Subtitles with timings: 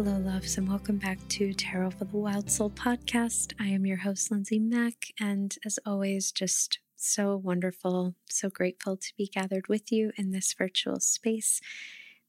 [0.00, 3.52] Hello, loves, and welcome back to Tarot for the Wild Soul podcast.
[3.58, 9.12] I am your host, Lindsay Mack, and as always, just so wonderful, so grateful to
[9.18, 11.60] be gathered with you in this virtual space.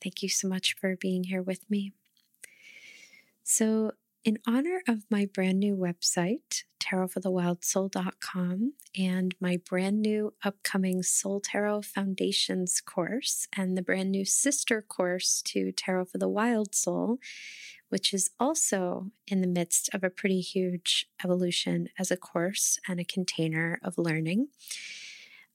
[0.02, 1.94] Thank you so much for being here with me.
[3.44, 3.92] So,
[4.24, 11.84] in honor of my brand new website, tarotforthewildsoul.com, and my brand new upcoming Soul Tarot
[11.84, 17.20] Foundations course, and the brand new sister course to Tarot for the Wild Soul,
[17.90, 23.00] which is also in the midst of a pretty huge evolution as a course and
[23.00, 24.48] a container of learning.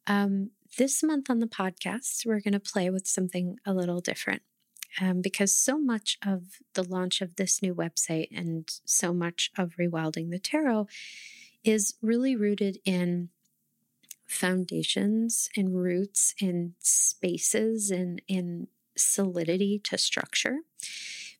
[0.06, 4.42] Um, this month on the podcast, we're going to play with something a little different
[5.00, 9.76] um, because so much of the launch of this new website and so much of
[9.78, 10.86] Rewilding the Tarot
[11.64, 13.30] is really rooted in
[14.26, 20.58] foundations and roots in spaces and in solidity to structure.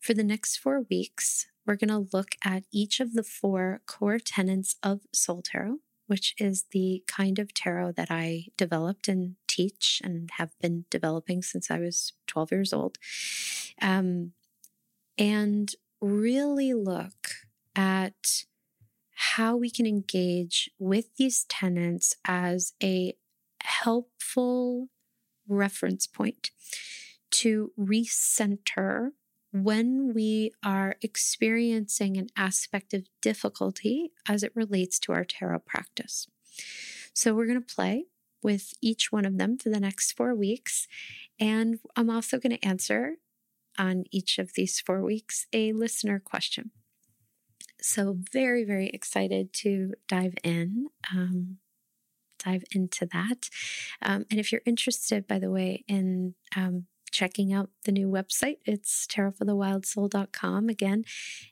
[0.01, 4.19] For the next four weeks, we're going to look at each of the four core
[4.19, 10.01] tenets of Soul Tarot, which is the kind of tarot that I developed and teach
[10.05, 12.99] and have been developing since I was 12 years old.
[13.81, 14.33] Um,
[15.17, 17.29] and really look
[17.77, 18.45] at
[19.15, 23.15] how we can engage with these tenants as a
[23.63, 24.89] helpful
[25.49, 26.51] reference point
[27.31, 29.11] to recenter
[29.53, 36.27] when we are experiencing an aspect of difficulty as it relates to our tarot practice.
[37.13, 38.07] So, we're going to play
[38.45, 40.87] with each one of them for the next four weeks.
[41.41, 43.17] And I'm also going to answer
[43.77, 46.71] on each of these four weeks a listener question.
[47.81, 50.89] So, very, very excited to dive in.
[51.13, 51.59] Um,
[52.45, 53.49] dive into that.
[54.03, 58.59] Um, and if you're interested, by the way, in um, checking out the new website.
[58.67, 61.05] It's tarotforthewildsoul.com again.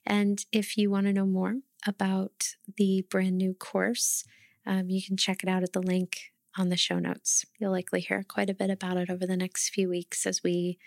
[0.05, 1.55] And if you want to know more
[1.87, 4.25] about the brand new course,
[4.67, 7.45] um, you can check it out at the link on the show notes.
[7.59, 10.79] You'll likely hear quite a bit about it over the next few weeks as we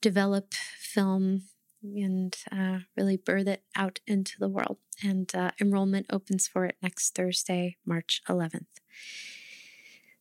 [0.00, 1.42] develop, film,
[1.82, 4.78] and uh, really birth it out into the world.
[5.02, 8.66] And uh, enrollment opens for it next Thursday, March 11th.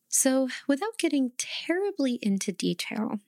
[0.08, 3.20] So, without getting terribly into detail,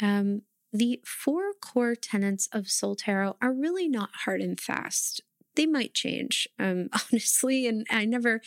[0.00, 0.42] um,
[0.72, 5.20] the four core tenets of Soul Tarot are really not hard and fast.
[5.54, 8.40] They might change, um, honestly, and I never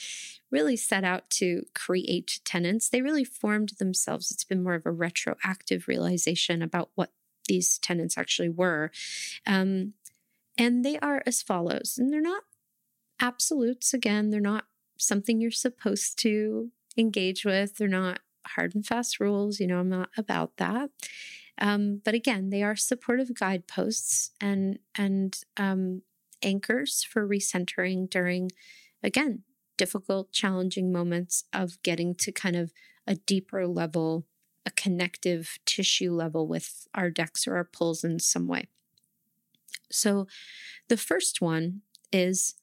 [0.52, 2.90] really set out to create tenants.
[2.90, 4.32] They really formed themselves.
[4.32, 7.12] It's been more of a retroactive realization about what
[7.48, 8.92] these tenants actually were.
[9.46, 9.94] Um,
[10.58, 12.44] and they are as follows, and they're not
[13.20, 13.94] absolutes.
[13.94, 14.66] Again, they're not
[14.98, 17.78] something you're supposed to engage with.
[17.78, 19.60] They're not hard and fast rules.
[19.60, 20.90] You know, I'm not about that.
[21.58, 26.02] Um, but again, they are supportive guideposts and and um,
[26.46, 28.52] anchors for recentering during,
[29.04, 29.44] again,
[29.78, 32.72] difficult, challenging moments of getting to kind of
[33.06, 34.26] a deeper level,
[34.66, 38.68] a connective tissue level with our decks or our pulls in some way.
[39.92, 40.28] So,
[40.88, 42.56] the first one is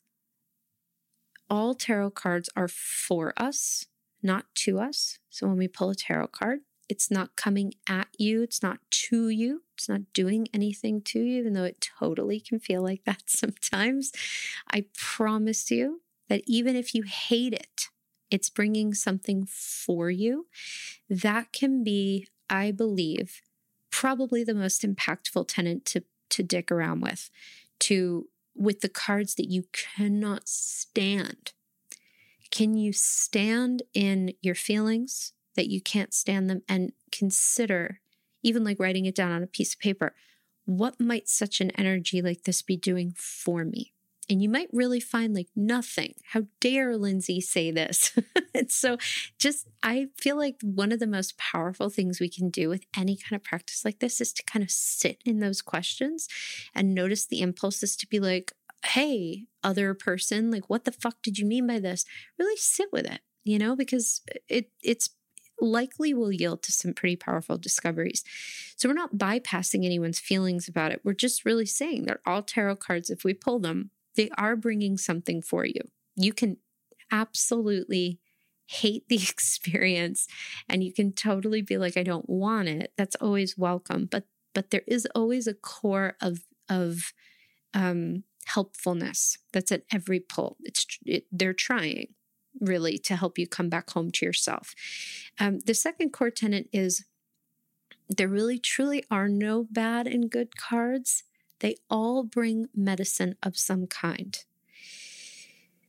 [1.50, 3.87] all tarot cards are for us,
[4.22, 5.19] not to us.
[5.28, 6.60] So, when we pull a tarot card,
[6.93, 11.39] it's not coming at you, it's not to you, it's not doing anything to you,
[11.39, 14.13] even though it totally can feel like that sometimes.
[14.71, 17.89] I promise you that even if you hate it,
[18.31, 20.49] it's bringing something for you.
[21.09, 23.41] That can be, I believe,
[23.91, 27.31] probably the most impactful tenant to, to dick around with,
[27.81, 31.53] to with the cards that you cannot stand.
[32.51, 35.33] Can you stand in your feelings?
[35.57, 38.01] That you can't stand them and consider,
[38.43, 40.15] even like writing it down on a piece of paper,
[40.65, 43.93] what might such an energy like this be doing for me?
[44.31, 46.15] And you might really find like nothing.
[46.32, 48.17] How dare Lindsay say this?
[48.69, 48.97] so,
[49.38, 53.17] just I feel like one of the most powerful things we can do with any
[53.17, 56.29] kind of practice like this is to kind of sit in those questions
[56.75, 58.53] and notice the impulses to be like,
[58.85, 62.05] hey, other person, like, what the fuck did you mean by this?
[62.38, 65.11] Really sit with it, you know, because it it's
[65.62, 68.25] likely will yield to some pretty powerful discoveries.
[68.76, 71.00] So we're not bypassing anyone's feelings about it.
[71.05, 74.99] We're just really saying that all tarot cards, if we pull them, they are bringing
[74.99, 75.81] something for you.
[76.17, 76.59] You can
[77.11, 78.19] absolutely
[78.67, 80.26] hate the experience
[80.69, 82.93] and you can totally be like I don't want it.
[82.97, 84.25] That's always welcome, but
[84.55, 87.12] but there is always a core of of
[87.75, 90.56] um helpfulness that's at every pull.
[90.61, 92.09] It's it, they're trying
[92.60, 94.75] really to help you come back home to yourself.
[95.38, 97.04] Um, the second core tenet is
[98.08, 101.25] there really truly are no bad and good cards.
[101.60, 104.38] They all bring medicine of some kind.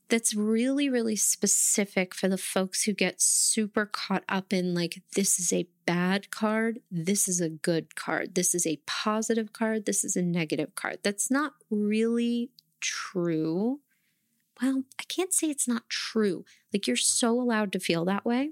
[0.10, 5.40] That's really, really specific for the folks who get super caught up in like, this
[5.40, 10.04] is a bad card, this is a good card, this is a positive card, this
[10.04, 11.00] is a negative card.
[11.02, 13.80] That's not really true.
[14.62, 16.46] Well, I can't say it's not true.
[16.72, 18.52] Like, you're so allowed to feel that way.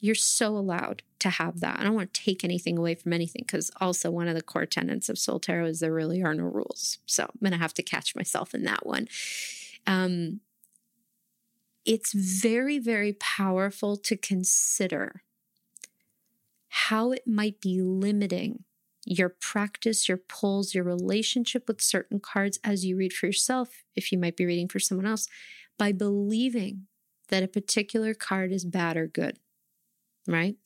[0.00, 1.78] You're so allowed to have that.
[1.78, 4.66] I don't want to take anything away from anything because also one of the core
[4.66, 6.98] tenets of Soul Tarot is there really are no rules.
[7.06, 9.06] So I'm going to have to catch myself in that one.
[9.86, 10.40] Um,
[11.84, 15.22] it's very, very powerful to consider
[16.68, 18.64] how it might be limiting
[19.04, 24.12] your practice, your pulls, your relationship with certain cards as you read for yourself, if
[24.12, 25.26] you might be reading for someone else,
[25.78, 26.86] by believing
[27.28, 29.38] that a particular card is bad or good
[30.26, 30.56] right?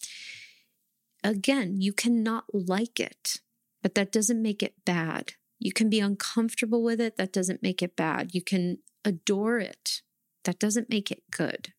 [1.25, 3.41] Again, you cannot like it,
[3.83, 5.33] but that doesn't make it bad.
[5.59, 8.35] You can be uncomfortable with it, that doesn't make it bad.
[8.35, 10.03] You can adore it,
[10.45, 11.73] that doesn't make it good.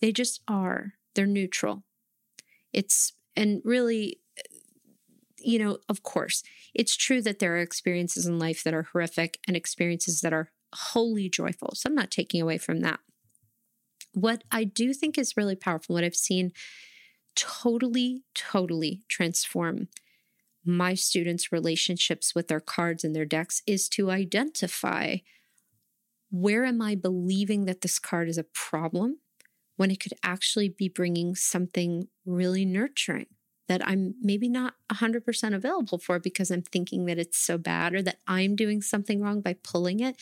[0.00, 1.84] They just are, they're neutral.
[2.72, 4.20] It's, and really,
[5.40, 6.42] you know, of course,
[6.74, 10.50] it's true that there are experiences in life that are horrific and experiences that are
[10.74, 11.72] wholly joyful.
[11.74, 13.00] So I'm not taking away from that.
[14.12, 16.52] What I do think is really powerful, what I've seen
[17.34, 19.88] totally, totally transform
[20.64, 25.16] my students' relationships with their cards and their decks is to identify
[26.30, 29.18] where am I believing that this card is a problem
[29.76, 33.26] when it could actually be bringing something really nurturing
[33.68, 38.02] that I'm maybe not 100% available for because I'm thinking that it's so bad or
[38.02, 40.16] that I'm doing something wrong by pulling it.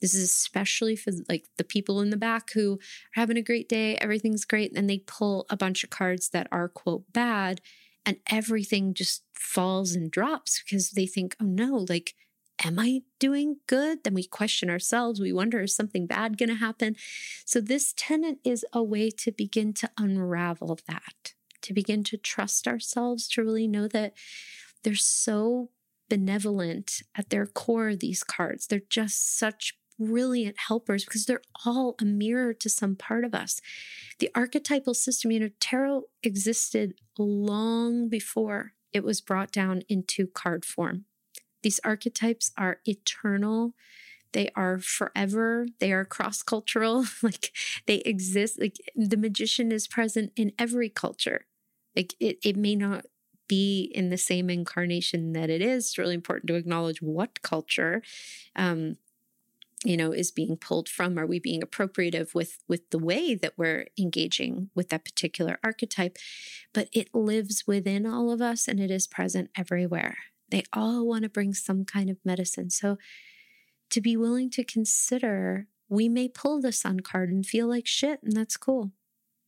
[0.00, 3.68] This is especially for like the people in the back who are having a great
[3.68, 7.60] day, everything's great, and they pull a bunch of cards that are quote bad
[8.04, 12.14] and everything just falls and drops because they think, "Oh no, like
[12.64, 14.02] am I doing good?
[14.02, 15.20] Then we question ourselves.
[15.20, 16.96] We wonder, is something bad going to happen?
[17.44, 22.66] So, this tenet is a way to begin to unravel that to begin to trust
[22.68, 24.14] ourselves, to really know that
[24.82, 25.70] they're so
[26.08, 28.66] benevolent at their core, these cards.
[28.66, 33.60] They're just such brilliant helpers because they're all a mirror to some part of us.
[34.20, 40.64] The archetypal system, you know, tarot existed long before it was brought down into card
[40.64, 41.04] form.
[41.62, 43.74] These archetypes are eternal.
[44.32, 45.66] They are forever.
[45.78, 47.04] They are cross cultural.
[47.22, 47.52] like
[47.86, 48.60] they exist.
[48.60, 51.46] Like the magician is present in every culture.
[51.96, 53.06] Like it, it may not
[53.48, 55.86] be in the same incarnation that it is.
[55.86, 58.02] It's really important to acknowledge what culture,
[58.54, 58.98] um,
[59.84, 61.18] you know, is being pulled from.
[61.18, 66.18] Are we being appropriative with with the way that we're engaging with that particular archetype?
[66.74, 70.18] But it lives within all of us, and it is present everywhere.
[70.50, 72.70] They all want to bring some kind of medicine.
[72.70, 72.98] So,
[73.90, 78.22] to be willing to consider, we may pull the sun card and feel like shit,
[78.22, 78.92] and that's cool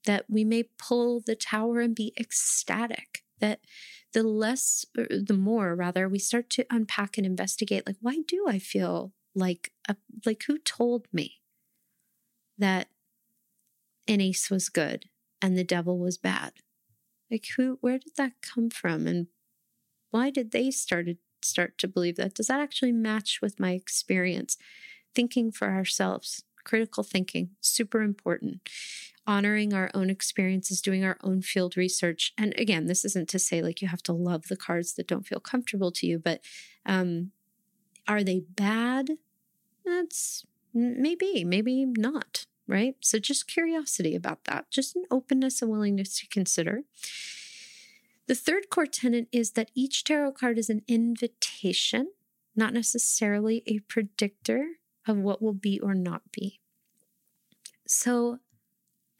[0.06, 3.22] that we may pull the tower and be ecstatic.
[3.40, 3.60] That
[4.12, 8.46] the less, er, the more rather, we start to unpack and investigate like, why do
[8.48, 9.96] I feel like, a,
[10.26, 11.40] like who told me
[12.58, 12.88] that
[14.09, 15.06] an ace was good
[15.40, 16.52] and the devil was bad?
[17.30, 19.06] Like, who, where did that come from?
[19.06, 19.28] And
[20.11, 22.35] why did they started start to believe that?
[22.35, 24.56] Does that actually match with my experience?
[25.14, 28.61] Thinking for ourselves, critical thinking, super important
[29.30, 32.32] honoring our own experiences, doing our own field research.
[32.37, 35.26] And again, this isn't to say like you have to love the cards that don't
[35.26, 36.40] feel comfortable to you, but
[36.85, 37.30] um,
[38.09, 39.11] are they bad?
[39.85, 40.44] That's
[40.75, 42.97] maybe, maybe not, right?
[43.00, 46.82] So just curiosity about that, just an openness and willingness to consider.
[48.30, 52.12] The third core tenet is that each tarot card is an invitation,
[52.54, 56.60] not necessarily a predictor of what will be or not be.
[57.88, 58.38] So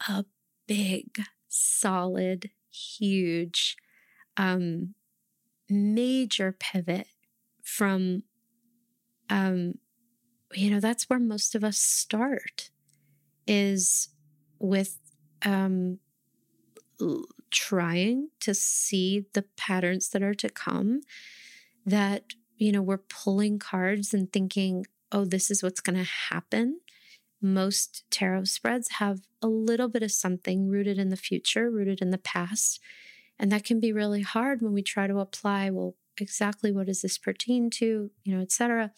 [0.07, 0.23] a
[0.65, 3.75] big, solid, huge,
[4.37, 4.95] um,
[5.69, 7.07] major pivot
[7.61, 8.23] from,
[9.29, 9.73] um,
[10.53, 12.69] you know, that's where most of us start
[13.45, 14.07] is
[14.57, 14.99] with
[15.43, 15.99] um,
[17.51, 21.01] trying to see the patterns that are to come
[21.85, 26.79] that, you know, we're pulling cards and thinking, oh, this is what's going to happen
[27.41, 32.11] most tarot spreads have a little bit of something rooted in the future, rooted in
[32.11, 32.79] the past.
[33.39, 37.01] And that can be really hard when we try to apply, well, exactly what does
[37.01, 38.91] this pertain to, you know, etc.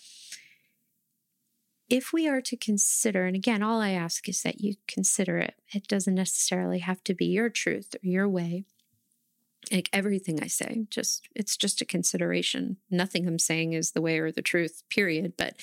[1.93, 5.53] If we are to consider, and again, all I ask is that you consider it,
[5.75, 8.65] it doesn't necessarily have to be your truth or your way.
[9.71, 12.77] like everything I say, just it's just a consideration.
[12.89, 15.33] Nothing I'm saying is the way or the truth, period.
[15.37, 15.55] But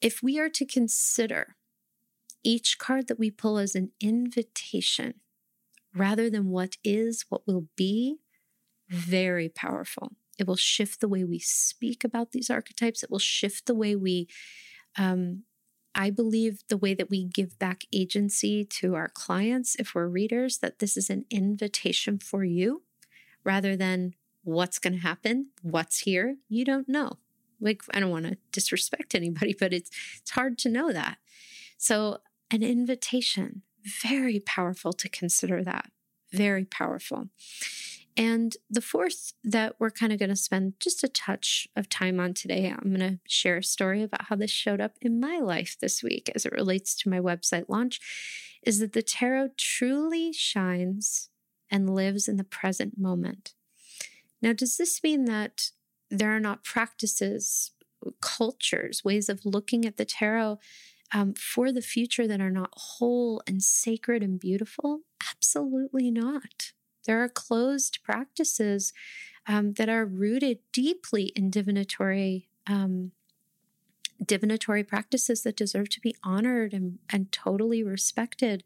[0.00, 1.56] if we are to consider
[2.42, 5.14] each card that we pull as an invitation
[5.94, 8.18] rather than what is, what will be,
[8.88, 10.12] very powerful.
[10.38, 13.02] It will shift the way we speak about these archetypes.
[13.02, 14.26] It will shift the way we,
[14.96, 15.44] um,
[15.94, 20.58] I believe, the way that we give back agency to our clients if we're readers,
[20.58, 22.82] that this is an invitation for you
[23.44, 27.18] rather than what's going to happen, what's here, you don't know.
[27.60, 31.18] Like, I don't want to disrespect anybody, but it's, it's hard to know that.
[31.76, 32.18] So,
[32.50, 33.62] an invitation,
[34.02, 35.90] very powerful to consider that.
[36.32, 37.28] Very powerful.
[38.16, 42.20] And the fourth that we're kind of going to spend just a touch of time
[42.20, 45.38] on today, I'm going to share a story about how this showed up in my
[45.38, 48.00] life this week as it relates to my website launch,
[48.62, 51.30] is that the tarot truly shines
[51.70, 53.54] and lives in the present moment.
[54.42, 55.70] Now, does this mean that
[56.10, 57.70] there are not practices,
[58.20, 60.58] cultures, ways of looking at the tarot
[61.14, 65.00] um, for the future that are not whole and sacred and beautiful?
[65.30, 66.72] Absolutely not.
[67.04, 68.92] There are closed practices
[69.46, 73.12] um, that are rooted deeply in divinatory um,
[74.24, 78.62] divinatory practices that deserve to be honored and, and totally respected.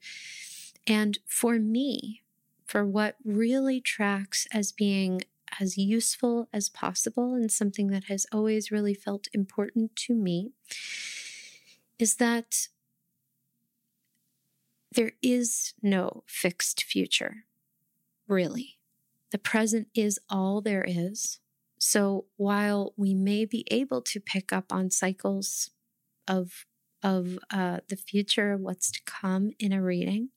[0.86, 2.22] And for me,
[2.66, 5.22] for what really tracks as being
[5.60, 10.50] as useful as possible and something that has always really felt important to me
[11.98, 12.68] is that
[14.92, 17.44] there is no fixed future
[18.28, 18.78] really.
[19.32, 21.40] The present is all there is.
[21.78, 25.70] So while we may be able to pick up on cycles
[26.26, 26.66] of
[27.02, 30.30] of uh, the future, what's to come in a reading,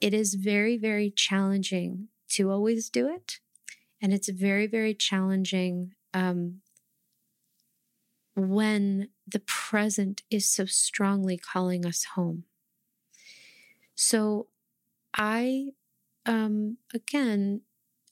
[0.00, 3.40] it is very very challenging to always do it,
[4.00, 6.60] and it's very very challenging um,
[8.36, 12.44] when the present is so strongly calling us home.
[13.94, 14.48] So
[15.16, 15.68] I
[16.26, 17.62] um, again,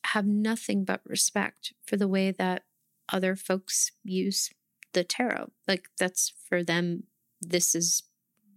[0.06, 2.64] have nothing but respect for the way that
[3.12, 4.50] other folks use
[4.92, 5.50] the tarot.
[5.66, 7.04] Like, that's for them,
[7.40, 8.02] this is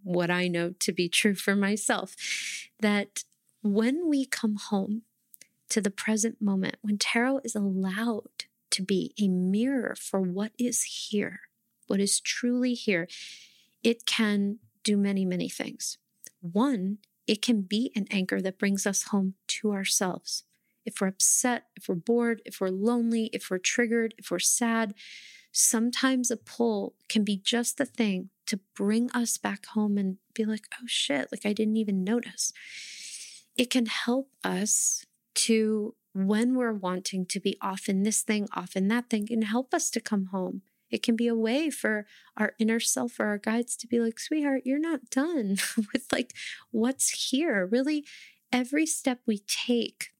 [0.04, 2.16] what I know to be true for myself.
[2.80, 3.24] That
[3.62, 5.04] when we come home
[5.70, 10.84] to the present moment, when tarot is allowed to be a mirror for what is
[10.84, 11.42] here,
[11.88, 13.08] what is truly here,
[13.84, 15.98] it can do many, many things.
[16.42, 20.44] One it can be an anchor that brings us home to ourselves.
[20.86, 24.94] If we're upset, if we're bored, if we're lonely, if we're triggered, if we're sad,
[25.52, 30.46] sometimes a pull can be just the thing to bring us back home and be
[30.46, 32.54] like, oh shit, like I didn't even notice.
[33.58, 35.06] It can help us
[35.36, 39.42] to, when we're wanting to be off in this thing, off in that thing, can
[39.42, 40.62] help us to come home
[40.96, 42.06] it can be a way for
[42.38, 45.58] our inner self or our guides to be like, sweetheart, you're not done
[45.94, 46.34] with like
[46.72, 47.68] what's here.
[47.70, 48.06] Really,
[48.52, 50.14] every step we take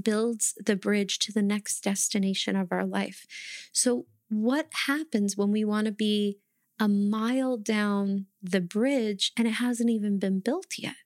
[0.00, 3.26] builds the bridge to the next destination of our life.
[3.72, 6.38] So, what happens when we want to be
[6.78, 10.96] a mile down the bridge and it hasn't even been built yet?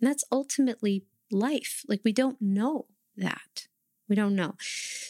[0.00, 1.82] And that's ultimately life.
[1.86, 2.86] Like, we don't know
[3.18, 3.68] that.
[4.08, 4.54] We don't know.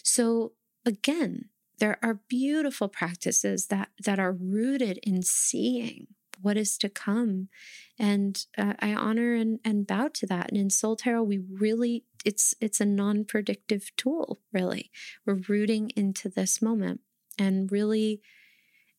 [0.02, 0.52] So,
[0.85, 6.07] again, there are beautiful practices that that are rooted in seeing
[6.40, 7.49] what is to come.
[7.99, 10.50] And uh, i honor and, and bow to that.
[10.50, 14.90] And in soul tarot we really it's it's a non-predictive tool really.
[15.26, 17.00] We're rooting into this moment
[17.38, 18.21] and really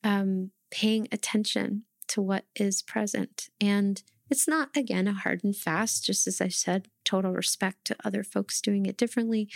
[0.03, 3.49] um, paying attention to what is present.
[3.59, 7.95] And it's not again a hard and fast just as i said total respect to
[8.03, 9.49] other folks doing it differently.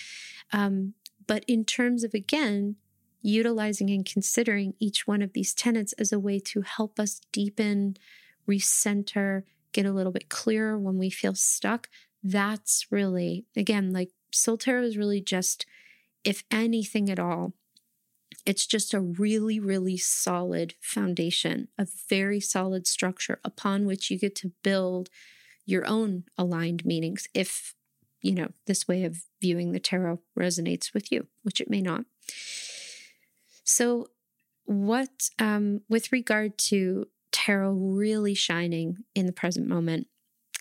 [0.52, 0.94] Um,
[1.28, 2.76] but in terms of again
[3.22, 7.96] utilizing and considering each one of these tenets as a way to help us deepen,
[8.48, 11.90] recenter, get a little bit clearer when we feel stuck.
[12.24, 15.66] That's really, again, like Soul Tarot is really just,
[16.24, 17.54] if anything at all,
[18.46, 24.36] it's just a really, really solid foundation, a very solid structure upon which you get
[24.38, 25.10] to build
[25.66, 27.76] your own aligned meanings if,
[28.22, 32.06] you know, this way of viewing the tarot resonates with you, which it may not.
[33.63, 34.08] So,
[34.66, 40.08] what, um, with regard to tarot really shining in the present moment,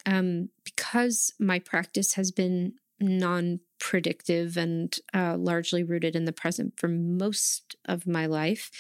[0.07, 6.75] um, because my practice has been non predictive and uh, largely rooted in the present
[6.79, 8.71] for most of my life,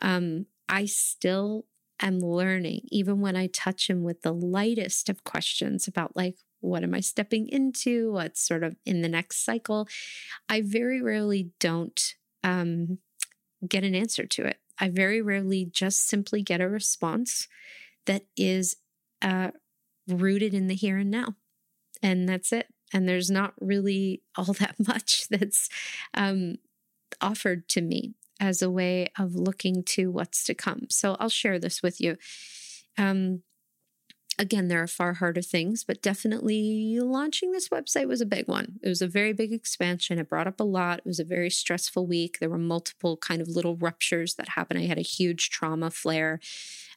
[0.00, 1.66] um, I still
[2.00, 6.82] am learning, even when I touch him with the lightest of questions about, like, what
[6.82, 8.12] am I stepping into?
[8.12, 9.88] What's sort of in the next cycle?
[10.48, 12.98] I very rarely don't um,
[13.66, 14.58] get an answer to it.
[14.78, 17.48] I very rarely just simply get a response
[18.06, 18.76] that is
[19.22, 19.50] uh,
[20.08, 21.34] rooted in the here and now.
[22.02, 22.68] And that's it.
[22.92, 25.68] And there's not really all that much that's
[26.14, 26.56] um,
[27.20, 30.86] offered to me as a way of looking to what's to come.
[30.90, 32.16] So I'll share this with you.
[32.98, 33.42] Um,
[34.38, 38.78] again, there are far harder things, but definitely launching this website was a big one.
[38.82, 40.18] It was a very big expansion.
[40.18, 40.98] It brought up a lot.
[41.00, 42.38] It was a very stressful week.
[42.38, 44.80] There were multiple kind of little ruptures that happened.
[44.80, 46.40] I had a huge trauma flare.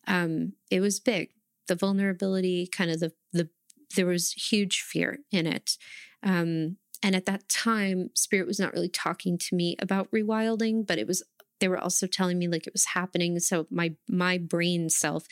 [0.07, 1.29] Um, it was big.
[1.67, 3.49] The vulnerability, kind of the the
[3.95, 5.77] there was huge fear in it.
[6.21, 10.99] Um, and at that time, Spirit was not really talking to me about rewilding, but
[10.99, 11.23] it was
[11.59, 13.39] they were also telling me like it was happening.
[13.39, 15.25] So my my brain self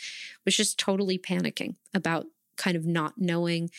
[0.45, 2.25] was just totally panicking about
[2.57, 3.69] kind of not knowing.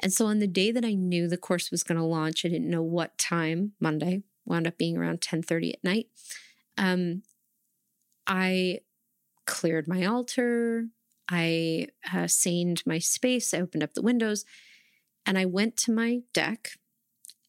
[0.00, 2.48] And so on the day that i knew the course was going to launch i
[2.48, 6.06] didn't know what time monday wound up being around 10.30 at night
[6.76, 7.22] um,
[8.24, 8.78] i
[9.44, 10.86] cleared my altar.
[11.28, 13.52] I uh, saned my space.
[13.52, 14.44] I opened up the windows
[15.28, 16.70] and i went to my deck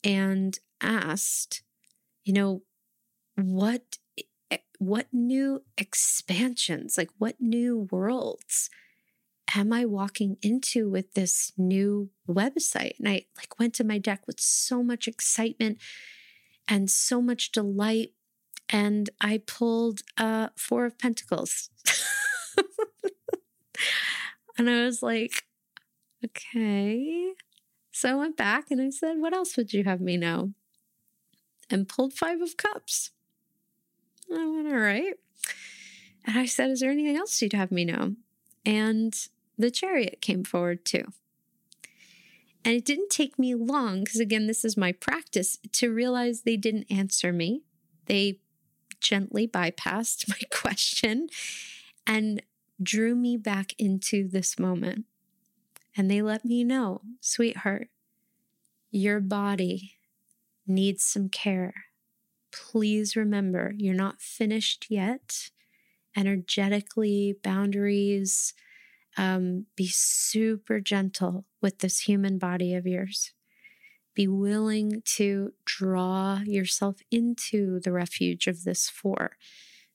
[0.03, 1.63] and asked
[2.23, 2.61] you know
[3.35, 3.97] what
[4.79, 8.69] what new expansions, like what new worlds
[9.55, 12.97] am I walking into with this new website?
[12.97, 15.79] And I like went to my deck with so much excitement
[16.67, 18.13] and so much delight.
[18.69, 21.69] And I pulled uh four of pentacles.
[24.57, 25.43] and I was like,
[26.23, 27.33] okay.
[27.91, 30.53] So I went back and I said, what else would you have me know?
[31.69, 33.11] And pulled five of cups.
[34.31, 35.15] I went, all right.
[36.25, 38.15] And I said, Is there anything else you'd have me know?
[38.65, 39.15] And
[39.57, 41.05] the chariot came forward too.
[42.63, 46.57] And it didn't take me long, because again, this is my practice, to realize they
[46.57, 47.63] didn't answer me.
[48.05, 48.39] They
[48.99, 51.29] gently bypassed my question
[52.05, 52.41] and
[52.81, 55.05] drew me back into this moment.
[55.95, 57.89] And they let me know, sweetheart,
[58.91, 59.95] your body
[60.67, 61.73] needs some care
[62.51, 65.49] please remember you're not finished yet.
[66.15, 68.53] Energetically, boundaries,
[69.17, 73.33] um, be super gentle with this human body of yours.
[74.15, 79.37] Be willing to draw yourself into the refuge of this four.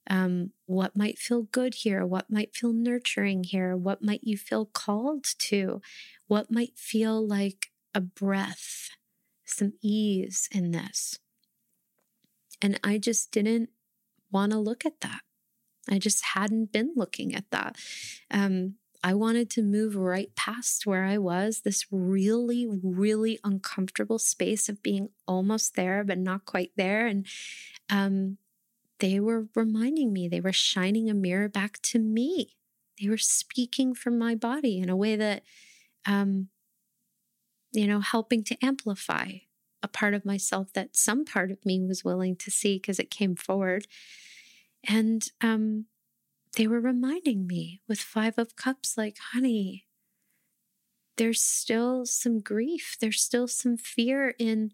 [0.09, 2.05] Um, what might feel good here?
[2.05, 3.77] What might feel nurturing here?
[3.77, 5.81] What might you feel called to?
[6.27, 8.91] What might feel like a breath,
[9.45, 11.19] some ease in this?
[12.63, 13.71] And I just didn't
[14.31, 15.21] want to look at that.
[15.91, 17.77] I just hadn't been looking at that.
[18.31, 24.71] Um, I wanted to move right past where I was, this really, really uncomfortable space
[24.71, 27.07] of being almost there, but not quite there.
[27.07, 27.27] And
[27.91, 28.39] um,
[29.01, 32.57] they were reminding me, they were shining a mirror back to me.
[32.99, 35.43] They were speaking from my body in a way that,
[36.07, 36.49] um,
[37.73, 39.33] you know, helping to amplify
[39.85, 43.11] a part of myself that some part of me was willing to see because it
[43.11, 43.87] came forward.
[44.89, 45.85] And um,
[46.57, 49.87] they were reminding me with Five of Cups, like, honey,
[51.19, 52.97] there's still some grief.
[52.99, 54.73] There's still some fear in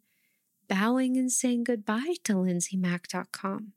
[0.69, 3.73] bowing and saying goodbye to lindsaymack.com.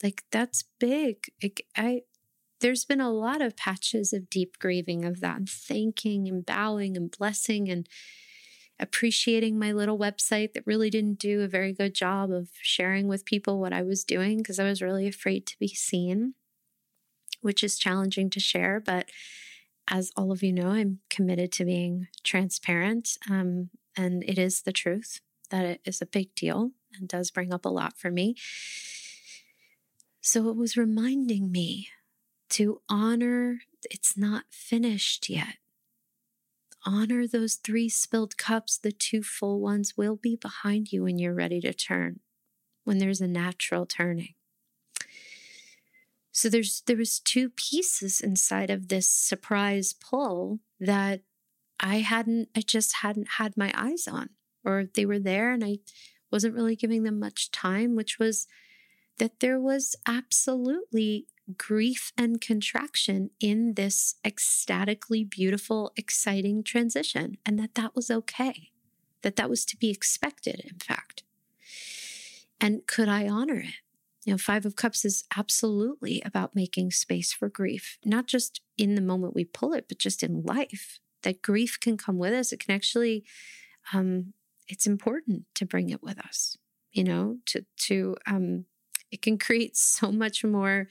[0.00, 1.24] Like, that's big.
[1.42, 2.02] Like, I,
[2.60, 6.96] there's been a lot of patches of deep grieving of that and thanking and bowing
[6.96, 7.88] and blessing and
[8.80, 13.24] appreciating my little website that really didn't do a very good job of sharing with
[13.24, 16.34] people what I was doing because I was really afraid to be seen,
[17.40, 18.80] which is challenging to share.
[18.80, 19.08] But
[19.90, 23.16] as all of you know, I'm committed to being transparent.
[23.28, 27.52] Um, and it is the truth that it is a big deal and does bring
[27.52, 28.36] up a lot for me.
[30.20, 31.88] So it was reminding me
[32.50, 33.60] to honor
[33.90, 35.56] it's not finished yet
[36.84, 38.78] honor those three spilled cups.
[38.78, 42.20] The two full ones will be behind you when you're ready to turn,
[42.84, 44.34] when there's a natural turning.
[46.32, 51.22] So there's there was two pieces inside of this surprise pull that
[51.80, 54.30] I hadn't I just hadn't had my eyes on
[54.64, 55.78] or they were there and I
[56.30, 58.46] wasn't really giving them much time which was
[59.18, 67.74] that there was absolutely grief and contraction in this ecstatically beautiful, exciting transition, and that
[67.74, 68.70] that was okay,
[69.22, 71.22] that that was to be expected, in fact.
[72.60, 73.74] And could I honor it?
[74.24, 78.94] You know, Five of Cups is absolutely about making space for grief, not just in
[78.94, 80.98] the moment we pull it, but just in life.
[81.22, 82.52] that grief can come with us.
[82.52, 83.24] It can actually,
[83.92, 84.34] um,
[84.68, 86.56] it's important to bring it with us,
[86.92, 88.64] you know, to, to, um,
[89.10, 90.88] it can create so much more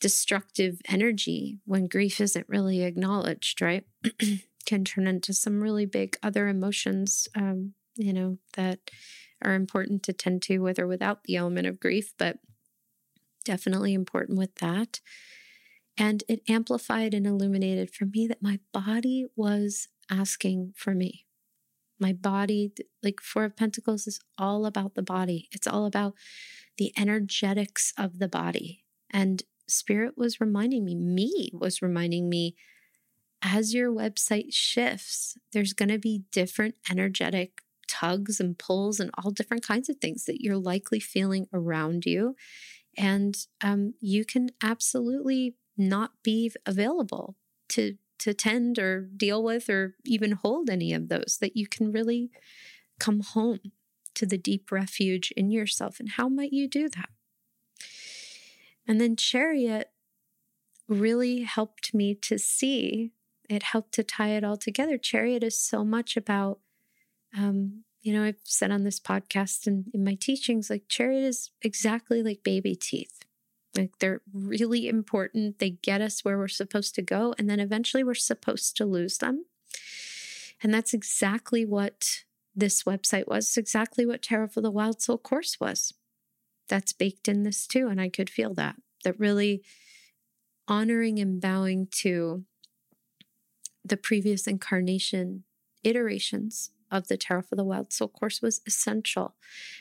[0.00, 3.84] destructive energy when grief isn't really acknowledged, right?
[4.66, 8.78] can turn into some really big other emotions, um, you know, that
[9.42, 12.38] are important to tend to with or without the element of grief, but
[13.44, 15.00] definitely important with that.
[15.96, 21.26] And it amplified and illuminated for me that my body was asking for me.
[21.98, 25.48] My body, like Four of Pentacles, is all about the body.
[25.52, 26.14] It's all about
[26.78, 28.84] the energetics of the body.
[29.10, 32.54] And Spirit was reminding me, me was reminding me,
[33.42, 39.30] as your website shifts, there's going to be different energetic tugs and pulls and all
[39.30, 42.36] different kinds of things that you're likely feeling around you.
[42.96, 47.36] And um, you can absolutely not be available
[47.70, 51.90] to to tend or deal with or even hold any of those that you can
[51.90, 52.30] really
[52.98, 53.60] come home
[54.14, 57.08] to the deep refuge in yourself and how might you do that
[58.90, 59.90] and then chariot
[60.88, 63.12] really helped me to see
[63.48, 66.58] it helped to tie it all together chariot is so much about
[67.36, 71.50] um, you know i've said on this podcast and in my teachings like chariot is
[71.62, 73.24] exactly like baby teeth
[73.76, 75.58] like they're really important.
[75.58, 77.34] They get us where we're supposed to go.
[77.38, 79.44] And then eventually we're supposed to lose them.
[80.62, 82.24] And that's exactly what
[82.54, 83.46] this website was.
[83.46, 85.94] It's exactly what Tarot for the Wild Soul course was.
[86.70, 87.88] That's baked in this too.
[87.88, 88.76] And I could feel that.
[89.04, 89.62] That really
[90.68, 92.44] honoring and bowing to
[93.84, 95.42] the previous incarnation
[95.82, 99.34] iterations of the Tarot for the Wild Soul course was essential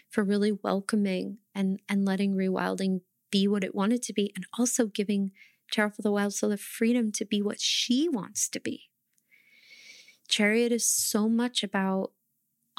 [0.09, 4.87] for really welcoming and, and letting rewilding be what it wanted to be and also
[4.87, 5.31] giving
[5.71, 8.89] Tarot for the Wild Soul the freedom to be what she wants to be.
[10.27, 12.11] Chariot is so much about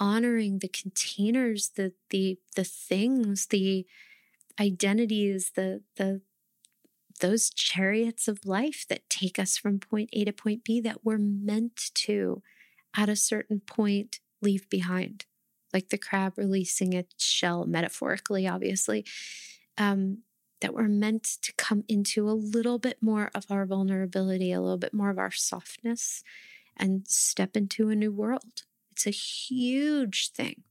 [0.00, 3.86] honoring the containers, the the the things, the
[4.58, 6.22] identities, the the
[7.20, 11.18] those chariots of life that take us from point A to point B that we're
[11.18, 12.42] meant to
[12.96, 15.26] at a certain point leave behind.
[15.72, 19.04] Like the crab releasing its shell, metaphorically, obviously.
[19.78, 20.22] Um,
[20.60, 24.76] that we're meant to come into a little bit more of our vulnerability, a little
[24.76, 26.22] bit more of our softness,
[26.76, 28.64] and step into a new world.
[28.92, 30.62] It's a huge thing.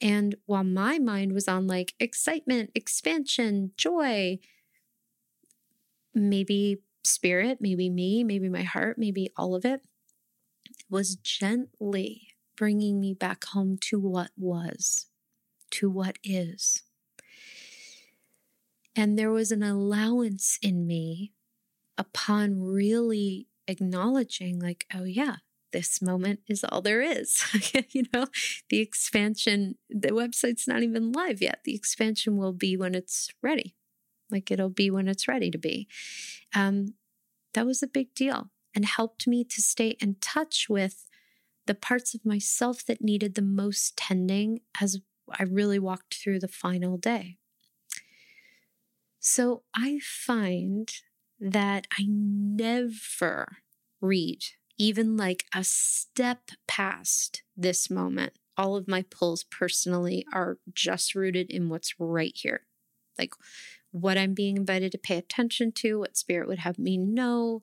[0.00, 4.40] And while my mind was on like excitement, expansion, joy,
[6.14, 9.82] maybe spirit, maybe me, maybe my heart, maybe all of it
[10.90, 15.06] was gently bringing me back home to what was,
[15.70, 16.82] to what is.
[18.94, 21.32] And there was an allowance in me
[21.96, 25.36] upon really acknowledging, like, oh, yeah,
[25.72, 27.42] this moment is all there is.
[27.90, 28.26] you know,
[28.68, 31.60] the expansion, the website's not even live yet.
[31.64, 33.74] The expansion will be when it's ready.
[34.30, 35.88] Like it'll be when it's ready to be.
[36.54, 36.94] Um,
[37.54, 41.06] that was a big deal and helped me to stay in touch with
[41.66, 46.48] the parts of myself that needed the most tending as I really walked through the
[46.48, 47.38] final day.
[49.20, 50.92] So I find
[51.38, 53.58] that I never
[54.00, 54.42] read
[54.82, 58.32] even like a step past this moment.
[58.56, 62.62] All of my pulls personally are just rooted in what's right here.
[63.16, 63.32] Like
[63.92, 67.62] what I'm being invited to pay attention to, what spirit would have me know,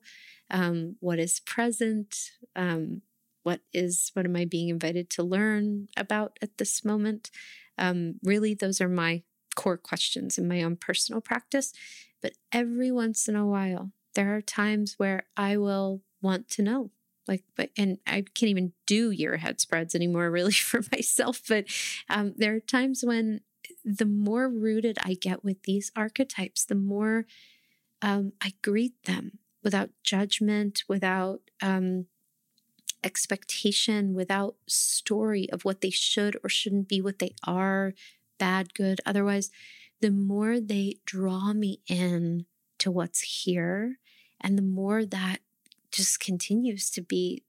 [0.50, 2.16] um, what is present,
[2.56, 3.02] um,
[3.42, 7.30] what is what am I being invited to learn about at this moment.
[7.76, 9.24] Um, really, those are my
[9.56, 11.74] core questions in my own personal practice.
[12.22, 16.90] But every once in a while, there are times where I will want to know.
[17.28, 21.42] Like, but, and I can't even do year ahead spreads anymore, really, for myself.
[21.48, 21.66] But
[22.08, 23.40] um, there are times when
[23.84, 27.26] the more rooted I get with these archetypes, the more
[28.02, 32.06] um, I greet them without judgment, without um,
[33.04, 37.94] expectation, without story of what they should or shouldn't be, what they are,
[38.38, 39.50] bad, good, otherwise,
[40.00, 42.46] the more they draw me in
[42.78, 43.98] to what's here,
[44.40, 45.40] and the more that
[45.92, 47.44] just continues to be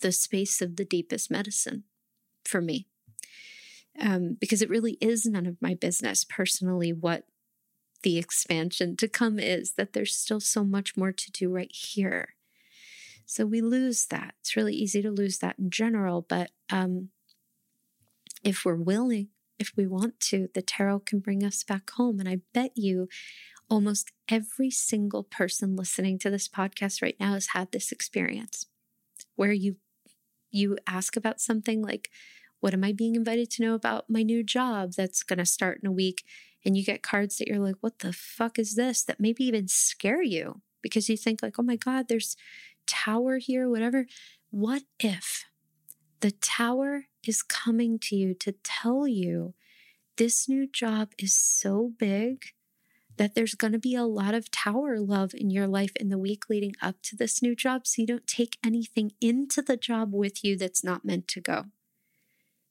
[0.00, 1.84] the space of the deepest medicine
[2.44, 2.86] for me.
[4.00, 7.24] Um, because it really is none of my business personally what
[8.02, 12.34] the expansion to come is, that there's still so much more to do right here.
[13.26, 14.34] So we lose that.
[14.40, 17.10] It's really easy to lose that in general, but um,
[18.42, 19.28] if we're willing
[19.62, 22.18] if we want to, the tarot can bring us back home.
[22.18, 23.08] And I bet you
[23.72, 28.66] almost every single person listening to this podcast right now has had this experience.
[29.34, 29.76] where you
[30.50, 32.10] you ask about something like
[32.60, 35.80] what am I being invited to know about my new job that's going to start
[35.82, 36.22] in a week?
[36.64, 39.02] And you get cards that you're like, what the fuck is this?
[39.02, 42.36] That maybe even scare you because you think, like, oh my God, there's
[42.86, 44.06] tower here, whatever.
[44.50, 45.44] What if
[46.20, 49.54] the tower is coming to you to tell you
[50.18, 52.44] this new job is so big
[53.16, 56.18] that there's going to be a lot of tower love in your life in the
[56.18, 57.86] week leading up to this new job.
[57.86, 61.66] So you don't take anything into the job with you that's not meant to go.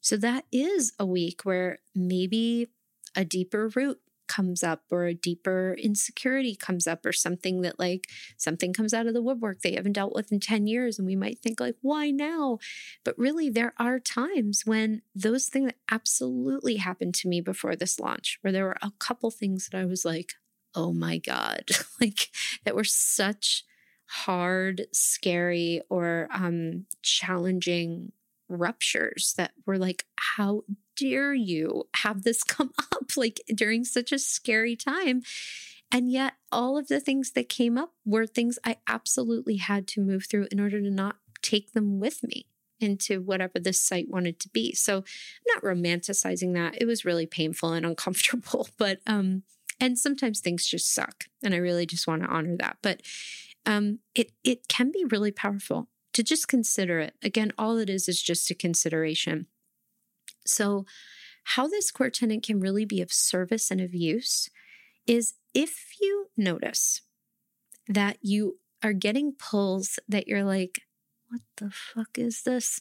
[0.01, 2.69] So that is a week where maybe
[3.15, 3.99] a deeper root
[4.32, 9.06] comes up or a deeper insecurity comes up or something that like something comes out
[9.06, 11.76] of the woodwork they haven't dealt with in 10 years and we might think like
[11.82, 12.58] why now?
[13.04, 18.39] But really there are times when those things absolutely happened to me before this launch
[18.41, 20.34] where there were a couple things that I was like
[20.74, 21.65] oh my god
[22.02, 22.30] like
[22.63, 23.65] that were such
[24.06, 28.13] hard scary or um challenging
[28.52, 30.63] ruptures that were like, how
[30.95, 35.23] dare you have this come up like during such a scary time?
[35.91, 40.01] And yet, all of the things that came up were things I absolutely had to
[40.01, 42.45] move through in order to not take them with me
[42.80, 44.73] into whatever this site wanted to be.
[44.73, 46.82] So, I'm not romanticizing that.
[46.82, 49.43] It was really painful and uncomfortable, but um
[49.80, 52.77] and sometimes things just suck, and I really just want to honor that.
[52.82, 53.01] But
[53.65, 57.15] um it it can be really powerful to just consider it.
[57.21, 59.47] Again, all it is is just a consideration.
[60.45, 60.86] So,
[61.43, 64.49] how this core tenant can really be of service and of use
[65.08, 67.01] is if you notice
[67.88, 70.82] that you are getting pulls that you're like,
[71.30, 72.80] what the fuck is this?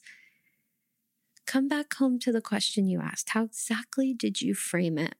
[1.47, 3.31] Come back home to the question you asked.
[3.31, 5.15] How exactly did you frame it?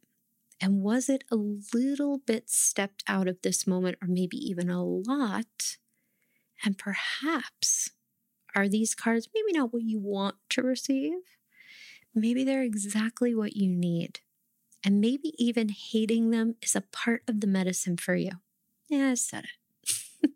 [0.61, 4.85] And was it a little bit stepped out of this moment, or maybe even a
[4.85, 5.79] lot?
[6.63, 7.91] And perhaps
[8.55, 11.15] are these cards maybe not what you want to receive?
[12.15, 14.21] Maybe they're exactly what you need.
[14.83, 18.33] And maybe even hating them is a part of the medicine for you.
[18.89, 20.31] Yeah, I said it.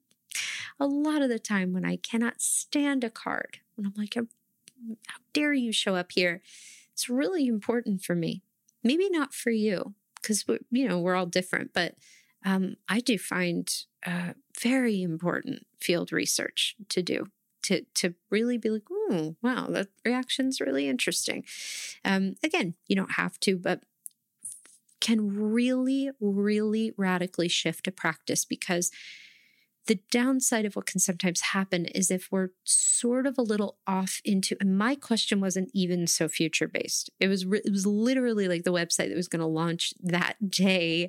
[0.81, 4.27] a lot of the time when I cannot stand a card, when I'm like, how
[5.33, 6.43] dare you show up here?
[6.93, 8.43] It's really important for me.
[8.83, 11.73] Maybe not for you, because you know we're all different.
[11.73, 11.95] But
[12.45, 13.73] um, I do find
[14.07, 17.27] uh, very important field research to do
[17.64, 21.44] to to really be like, oh, wow, that reaction's really interesting.
[22.05, 23.83] Um, again, you don't have to, but
[25.00, 28.90] can really, really radically shift a practice because
[29.87, 34.20] the downside of what can sometimes happen is if we're sort of a little off
[34.24, 38.64] into and my question wasn't even so future based it was it was literally like
[38.64, 41.09] the website that was going to launch that day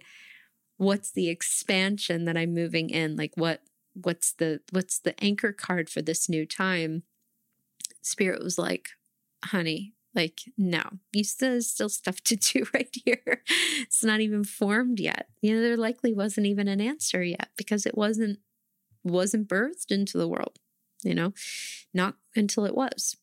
[0.78, 3.62] what's the expansion that i'm moving in like what
[4.04, 7.04] what's the what's the anchor card for this new time?
[8.02, 8.90] Spirit was like
[9.46, 10.82] honey like no
[11.12, 13.44] you still still stuff to do right here.
[13.82, 15.28] It's not even formed yet.
[15.42, 18.40] You know there likely wasn't even an answer yet because it wasn't
[19.04, 20.58] wasn't birthed into the world
[21.04, 21.34] you know
[21.94, 23.18] not until it was.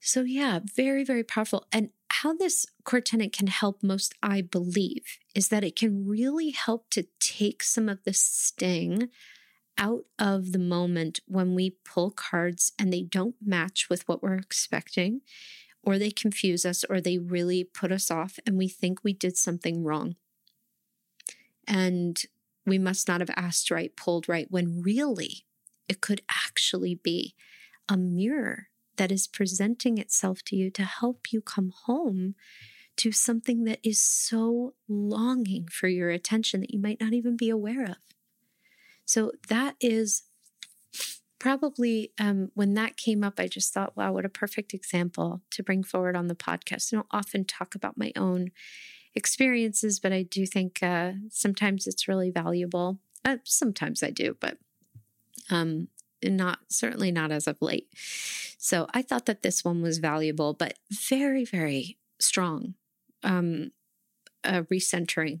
[0.00, 1.66] So yeah very very powerful.
[1.72, 6.50] And how this core tenet can help most i believe is that it can really
[6.50, 9.08] help to take some of the sting
[9.82, 14.36] out of the moment when we pull cards and they don't match with what we're
[14.36, 15.22] expecting,
[15.82, 19.36] or they confuse us, or they really put us off, and we think we did
[19.36, 20.14] something wrong.
[21.66, 22.22] And
[22.64, 25.44] we must not have asked right, pulled right, when really
[25.88, 27.34] it could actually be
[27.88, 32.36] a mirror that is presenting itself to you to help you come home
[32.96, 37.50] to something that is so longing for your attention that you might not even be
[37.50, 37.96] aware of.
[39.04, 40.22] So that is
[41.38, 45.62] probably um, when that came up, I just thought, wow, what a perfect example to
[45.62, 46.92] bring forward on the podcast.
[46.92, 48.52] I don't often talk about my own
[49.14, 53.00] experiences, but I do think uh, sometimes it's really valuable.
[53.24, 54.58] Uh, sometimes I do, but
[55.50, 55.88] um,
[56.22, 57.88] not certainly not as of late.
[58.58, 62.74] So I thought that this one was valuable, but very, very strong.
[63.24, 63.72] Um,
[64.44, 65.40] uh, recentering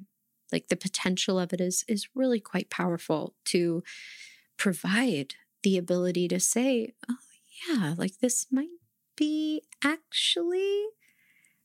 [0.52, 3.82] like the potential of it is is really quite powerful to
[4.56, 7.16] provide the ability to say oh
[7.68, 8.68] yeah like this might
[9.16, 10.84] be actually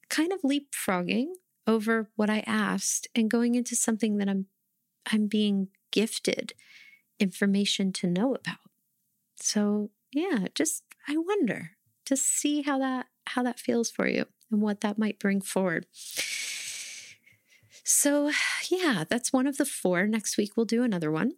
[0.09, 1.27] kind of leapfrogging
[1.65, 4.45] over what i asked and going into something that i'm
[5.11, 6.53] i'm being gifted
[7.19, 8.57] information to know about.
[9.35, 11.71] So yeah just i wonder
[12.05, 15.85] to see how that how that feels for you and what that might bring forward
[17.87, 18.31] so,
[18.69, 20.05] yeah, that's one of the four.
[20.07, 21.33] Next week, we'll do another one.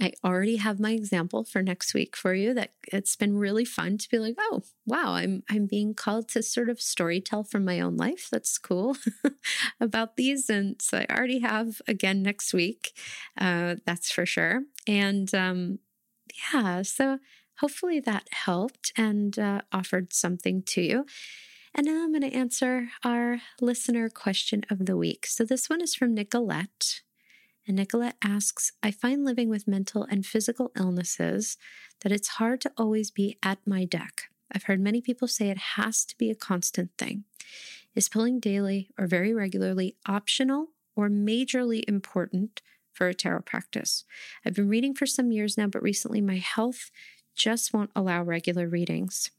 [0.00, 3.98] I already have my example for next week for you that it's been really fun
[3.98, 7.80] to be like, oh, wow, I'm I'm being called to sort of storytell from my
[7.80, 8.28] own life.
[8.30, 8.96] That's cool
[9.80, 10.48] about these.
[10.48, 12.92] And so I already have again next week.
[13.36, 14.62] Uh, that's for sure.
[14.86, 15.80] And um,
[16.54, 17.18] yeah, so
[17.58, 21.06] hopefully that helped and uh, offered something to you.
[21.74, 25.26] And now I'm going to answer our listener question of the week.
[25.26, 27.00] So this one is from Nicolette.
[27.66, 31.56] And Nicolette asks I find living with mental and physical illnesses
[32.00, 34.24] that it's hard to always be at my deck.
[34.52, 37.24] I've heard many people say it has to be a constant thing.
[37.94, 42.60] Is pulling daily or very regularly optional or majorly important
[42.92, 44.04] for a tarot practice?
[44.44, 46.90] I've been reading for some years now, but recently my health
[47.34, 49.30] just won't allow regular readings.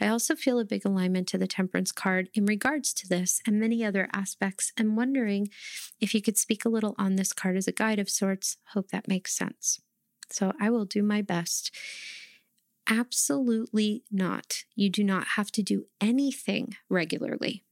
[0.00, 3.60] I also feel a big alignment to the temperance card in regards to this and
[3.60, 4.72] many other aspects.
[4.78, 5.48] I'm wondering
[6.00, 8.56] if you could speak a little on this card as a guide of sorts.
[8.74, 9.80] Hope that makes sense.
[10.30, 11.74] So I will do my best.
[12.88, 14.64] Absolutely not.
[14.74, 17.64] You do not have to do anything regularly.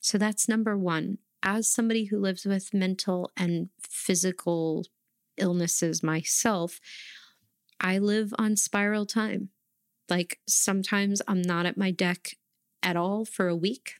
[0.00, 1.18] So that's number one.
[1.42, 4.86] As somebody who lives with mental and physical
[5.36, 6.80] illnesses myself,
[7.80, 9.48] I live on spiral time.
[10.08, 12.36] Like sometimes I'm not at my deck
[12.82, 13.94] at all for a week.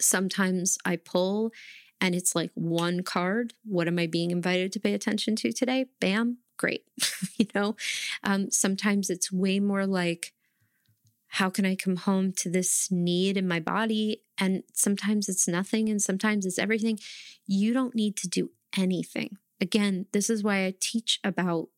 [0.00, 1.52] Sometimes I pull
[2.00, 3.54] and it's like one card.
[3.64, 5.86] What am I being invited to pay attention to today?
[6.00, 6.84] Bam, great.
[7.36, 7.76] you know,
[8.22, 10.32] um, sometimes it's way more like,
[11.32, 14.22] how can I come home to this need in my body?
[14.38, 16.98] And sometimes it's nothing, and sometimes it's everything.
[17.46, 19.36] You don't need to do anything.
[19.60, 21.68] Again, this is why I teach about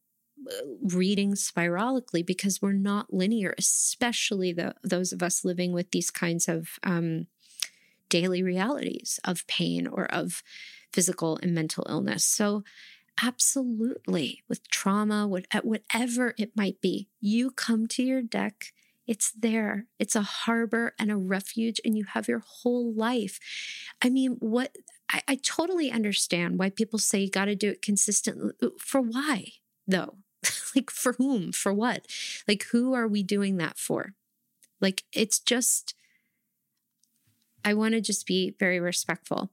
[0.83, 6.48] reading spiralically because we're not linear, especially the, those of us living with these kinds
[6.48, 7.26] of um,
[8.09, 10.42] daily realities of pain or of
[10.92, 12.24] physical and mental illness.
[12.24, 12.64] So,
[13.22, 18.72] absolutely, with trauma, whatever it might be, you come to your deck.
[19.07, 19.87] It's there.
[19.98, 23.40] It's a harbor and a refuge, and you have your whole life.
[24.00, 24.76] I mean, what
[25.11, 28.53] I, I totally understand why people say you got to do it consistently.
[28.79, 29.46] For why,
[29.87, 30.18] though?
[30.76, 31.52] like for whom?
[31.52, 32.06] For what?
[32.46, 34.14] Like who are we doing that for?
[34.80, 35.94] Like it's just
[37.64, 39.50] I want to just be very respectful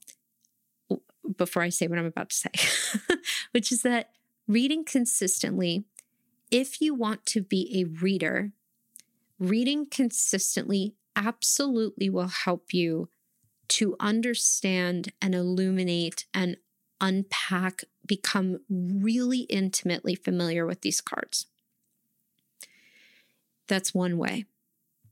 [1.37, 3.15] before I say what I'm about to say,
[3.51, 4.11] which is that
[4.47, 5.83] reading consistently,
[6.49, 8.53] if you want to be a reader,
[9.37, 13.09] reading consistently absolutely will help you
[13.67, 16.57] to understand and illuminate and
[16.99, 21.47] unpack, become really intimately familiar with these cards.
[23.67, 24.45] That's one way.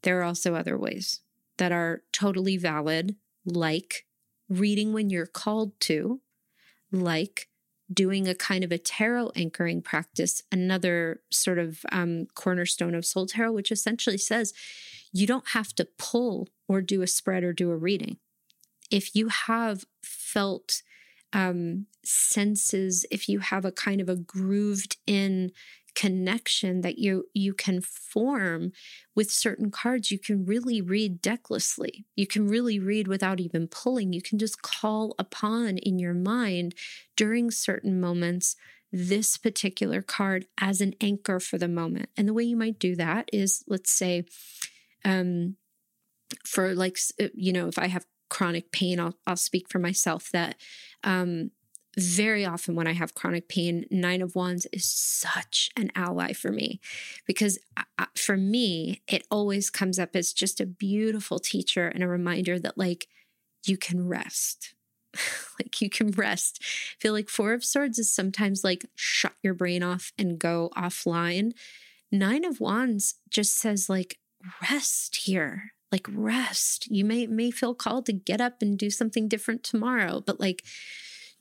[0.02, 1.22] There are also other ways
[1.58, 4.06] that are totally valid, like
[4.50, 6.22] reading when you're called to,
[6.92, 7.50] like
[7.92, 13.26] doing a kind of a tarot anchoring practice, another sort of um, cornerstone of soul
[13.26, 14.54] tarot, which essentially says
[15.12, 18.18] you don't have to pull or do a spread or do a reading.
[18.92, 20.82] If you have felt
[21.34, 25.52] um, senses, if you have a kind of a grooved in
[25.96, 28.74] connection that you you can form
[29.16, 32.04] with certain cards you can really read decklessly.
[32.16, 34.12] You can really read without even pulling.
[34.12, 36.76] You can just call upon in your mind
[37.16, 38.58] during certain moments
[38.92, 42.10] this particular card as an anchor for the moment.
[42.18, 44.26] And the way you might do that is let's say
[45.06, 45.56] um
[46.46, 46.98] for like
[47.34, 48.06] you know if i have
[48.36, 50.58] chronic pain, I'll, I'll speak for myself that
[51.06, 51.52] um,
[51.98, 56.52] very often when I have chronic pain, Nine of Wands is such an ally for
[56.52, 56.82] me
[57.26, 57.58] because
[57.98, 62.60] I, for me, it always comes up as just a beautiful teacher and a reminder
[62.60, 63.08] that, like,
[63.66, 64.74] you can rest.
[65.58, 66.60] like, you can rest.
[66.62, 70.72] I feel like Four of Swords is sometimes like shut your brain off and go
[70.76, 71.54] offline.
[72.12, 74.20] Nine of Wands just says, like,
[74.70, 76.88] rest here like rest.
[76.90, 80.64] You may may feel called to get up and do something different tomorrow, but like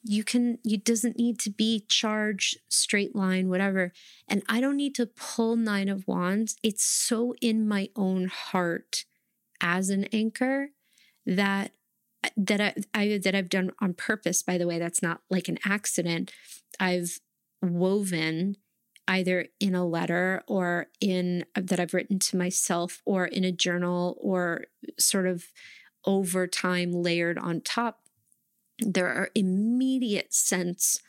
[0.02, 3.92] you can you doesn't need to be charge straight line whatever.
[4.28, 6.56] And i don't need to pull nine of wands.
[6.62, 9.04] It's so in my own heart
[9.60, 10.68] as an anchor
[11.24, 11.72] that
[12.36, 14.78] that I, I that i've done on purpose by the way.
[14.78, 16.32] That's not like an accident.
[16.78, 17.20] I've
[17.62, 18.56] woven
[19.06, 24.16] either in a letter or in that I've written to myself or in a journal
[24.20, 24.66] or
[24.98, 25.46] sort of
[26.04, 28.00] over time layered on top.
[28.78, 31.00] There are immediate sense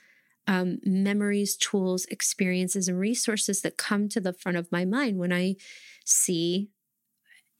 [0.48, 5.34] um, memories, tools, experiences, and resources that come to the front of my mind when
[5.34, 5.56] I
[6.04, 6.70] see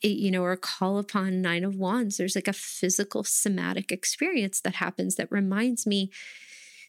[0.02, 2.18] you know, or call upon Nine of Wands.
[2.18, 6.12] There's like a physical somatic experience that happens that reminds me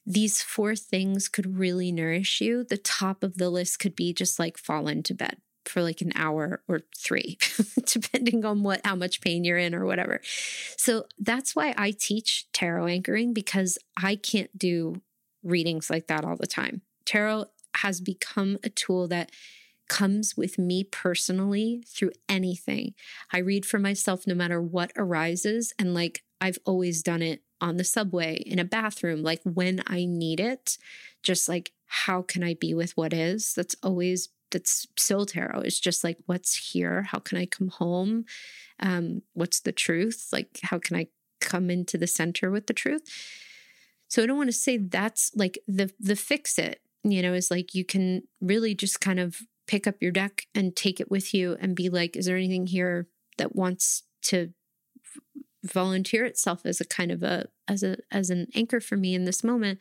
[0.07, 4.39] these four things could really nourish you, the top of the list could be just
[4.39, 7.39] like fall into bed for like an hour or three,
[7.87, 10.21] depending on what how much pain you're in or whatever.
[10.77, 15.03] So that's why I teach tarot anchoring because I can't do
[15.43, 16.83] readings like that all the time.
[17.05, 17.47] Tarot
[17.77, 19.31] has become a tool that
[19.89, 22.95] comes with me personally through anything.
[23.33, 25.73] I read for myself no matter what arises.
[25.79, 30.05] And like I've always done it on the subway, in a bathroom, like when I
[30.05, 30.79] need it,
[31.23, 33.55] just like how can I be with what is?
[33.55, 35.61] That's always that's still tarot.
[35.61, 37.03] It's just like what's here?
[37.03, 38.25] How can I come home?
[38.81, 40.29] Um, what's the truth?
[40.33, 41.09] Like how can I
[41.41, 43.03] come into the center with the truth?
[44.09, 47.51] So I don't want to say that's like the the fix it, you know, is
[47.51, 51.35] like you can really just kind of pick up your deck and take it with
[51.35, 54.53] you and be like, is there anything here that wants to
[55.71, 59.25] volunteer itself as a kind of a as a as an anchor for me in
[59.25, 59.81] this moment?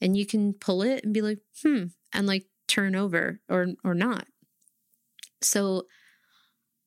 [0.00, 3.94] And you can pull it and be like, hmm, and like turn over or or
[3.94, 4.26] not.
[5.40, 5.86] So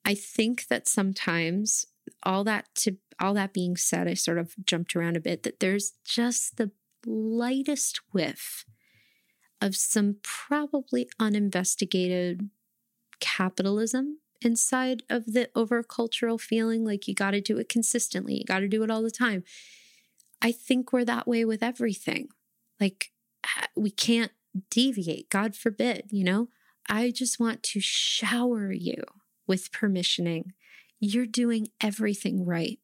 [0.04, 1.86] I think that sometimes
[2.24, 5.60] all that to all that being said, I sort of jumped around a bit that
[5.60, 6.72] there's just the
[7.06, 8.66] lightest whiff
[9.62, 12.50] of some probably uninvestigated
[13.20, 18.60] capitalism inside of the overcultural feeling like you got to do it consistently, you got
[18.60, 19.44] to do it all the time.
[20.42, 22.30] I think we're that way with everything.
[22.80, 23.12] Like
[23.76, 24.32] we can't
[24.70, 26.50] deviate, God forbid, you know?
[26.88, 29.04] I just want to shower you
[29.48, 30.52] with permissioning.
[31.00, 32.80] You're doing everything right.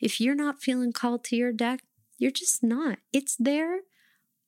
[0.00, 1.80] If you're not feeling called to your deck,
[2.18, 2.98] you're just not.
[3.12, 3.80] It's there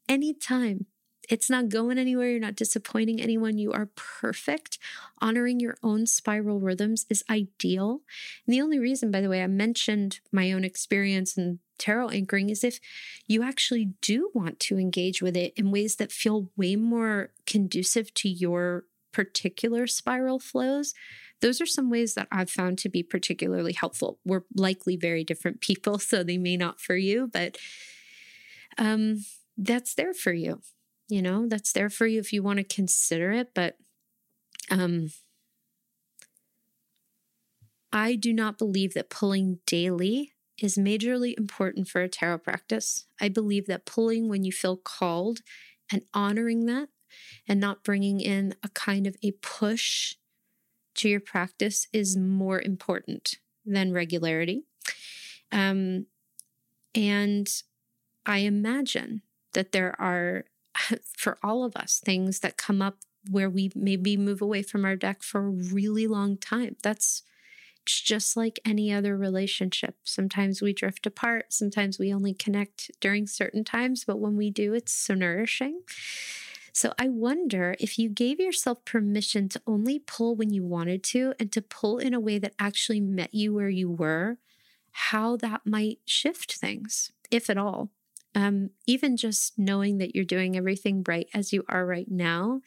[0.09, 0.86] anytime.
[1.31, 2.28] It's not going anywhere.
[2.28, 3.57] You're not disappointing anyone.
[3.57, 4.78] You are perfect.
[5.22, 8.01] Honoring your own spiral rhythms is ideal.
[8.45, 12.51] And the only reason, by the way, I mentioned my own experience and tarot anchoring
[12.51, 12.81] is if
[13.28, 18.12] you actually do want to engage with it in ways that feel way more conducive
[18.14, 20.95] to your particular spiral flows.
[21.41, 24.18] Those are some ways that I've found to be particularly helpful.
[24.26, 27.57] We're likely very different people, so they may not for you, but
[28.78, 29.24] um,
[29.57, 30.61] that's there for you
[31.11, 33.77] you know that's there for you if you want to consider it but
[34.71, 35.11] um
[37.93, 43.07] i do not believe that pulling daily is majorly important for a tarot practice.
[43.21, 45.41] I believe that pulling when you feel called
[45.91, 46.89] and honoring that
[47.49, 50.15] and not bringing in a kind of a push
[50.97, 54.65] to your practice is more important than regularity.
[55.51, 56.07] Um
[56.93, 57.49] and
[58.27, 60.45] i imagine that there are
[61.16, 62.97] for all of us things that come up
[63.28, 66.76] where we maybe move away from our deck for a really long time.
[66.83, 67.22] That's
[67.85, 69.97] just like any other relationship.
[70.05, 74.74] Sometimes we drift apart, sometimes we only connect during certain times, but when we do,
[74.74, 75.81] it's so nourishing.
[76.72, 81.35] So I wonder if you gave yourself permission to only pull when you wanted to
[81.41, 84.39] and to pull in a way that actually met you where you were,
[84.93, 87.91] how that might shift things, if at all
[88.35, 92.61] um, even just knowing that you're doing everything right as you are right now,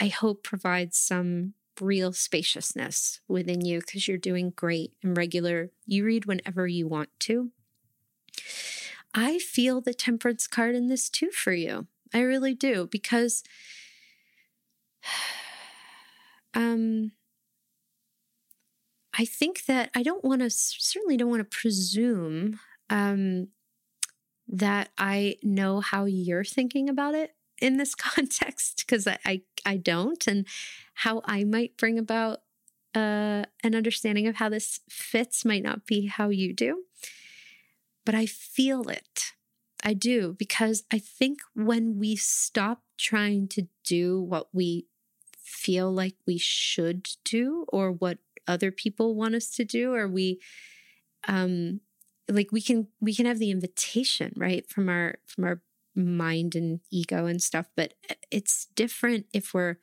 [0.00, 5.70] I hope provides some real spaciousness within you because you're doing great and regular.
[5.86, 7.50] You read whenever you want to.
[9.14, 11.86] I feel the temperance card in this too for you.
[12.12, 13.42] I really do because
[16.54, 17.12] um
[19.18, 23.48] I think that I don't want to certainly don't want to presume um
[24.48, 29.76] that I know how you're thinking about it in this context because I, I, I
[29.76, 30.46] don't, and
[30.94, 32.40] how I might bring about
[32.94, 36.84] uh, an understanding of how this fits might not be how you do,
[38.04, 39.32] but I feel it.
[39.84, 44.86] I do because I think when we stop trying to do what we
[45.36, 48.18] feel like we should do or what
[48.48, 50.40] other people want us to do, or we
[51.28, 51.80] um,
[52.28, 55.60] like we can we can have the invitation right from our from our
[55.94, 59.76] mind and ego and stuff but uh, it's different if we're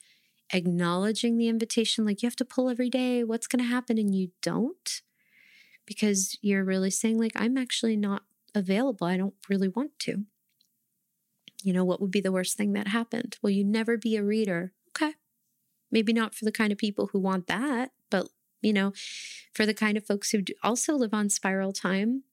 [0.53, 4.13] acknowledging the invitation like you have to pull every day what's going to happen and
[4.15, 5.01] you don't
[5.85, 8.23] because you're really saying like i'm actually not
[8.53, 10.23] available i don't really want to.
[11.63, 13.37] You know what would be the worst thing that happened?
[13.41, 14.73] Will you never be a reader.
[14.89, 15.13] Okay.
[15.91, 18.29] Maybe not for the kind of people who want that but
[18.61, 18.93] you know
[19.53, 22.23] for the kind of folks who also live on spiral time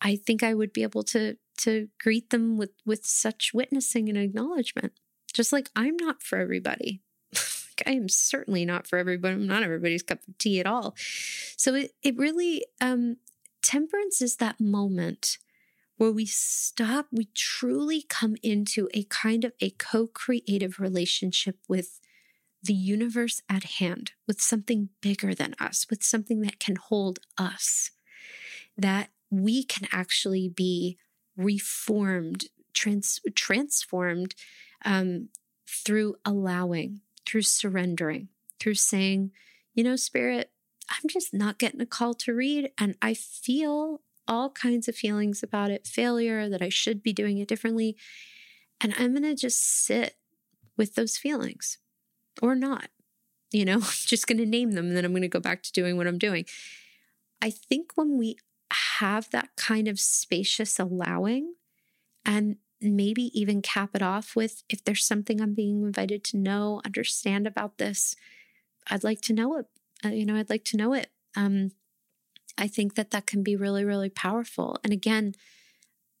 [0.00, 4.18] I think I would be able to to greet them with with such witnessing and
[4.18, 4.92] acknowledgement.
[5.32, 7.02] Just like I'm not for everybody.
[7.86, 9.34] I am certainly not for everybody.
[9.34, 10.94] I'm not everybody's cup of tea at all.
[11.56, 13.16] So it it really um
[13.62, 15.38] temperance is that moment
[16.00, 22.00] where we stop, we truly come into a kind of a co creative relationship with
[22.62, 27.90] the universe at hand, with something bigger than us, with something that can hold us,
[28.78, 30.98] that we can actually be
[31.36, 34.34] reformed, trans- transformed
[34.84, 35.28] um,
[35.66, 38.28] through allowing, through surrendering,
[38.58, 39.30] through saying,
[39.74, 40.50] you know, Spirit,
[40.90, 42.70] I'm just not getting a call to read.
[42.78, 47.38] And I feel all kinds of feelings about it failure, that I should be doing
[47.38, 47.96] it differently.
[48.80, 50.16] And I'm going to just sit
[50.76, 51.78] with those feelings
[52.42, 52.88] or not.
[53.52, 55.62] You know, I'm just going to name them and then I'm going to go back
[55.62, 56.44] to doing what I'm doing.
[57.42, 58.36] I think when we
[58.72, 61.54] have that kind of spacious allowing
[62.24, 66.80] and maybe even cap it off with if there's something I'm being invited to know,
[66.84, 68.16] understand about this,
[68.88, 69.66] I'd like to know it.
[70.04, 71.10] Uh, you know, I'd like to know it.
[71.36, 71.72] Um,
[72.56, 74.78] I think that that can be really, really powerful.
[74.82, 75.34] And again,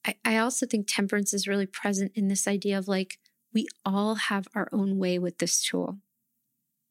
[0.06, 3.18] I, I also think temperance is really present in this idea of like,
[3.52, 5.98] we all have our own way with this tool.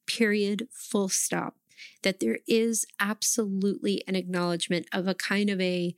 [0.06, 1.56] Period, full stop.
[2.04, 5.96] That there is absolutely an acknowledgement of a kind of a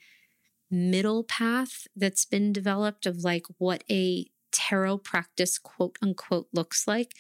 [0.70, 7.14] middle path that's been developed of like what a tarot practice, quote unquote, looks like.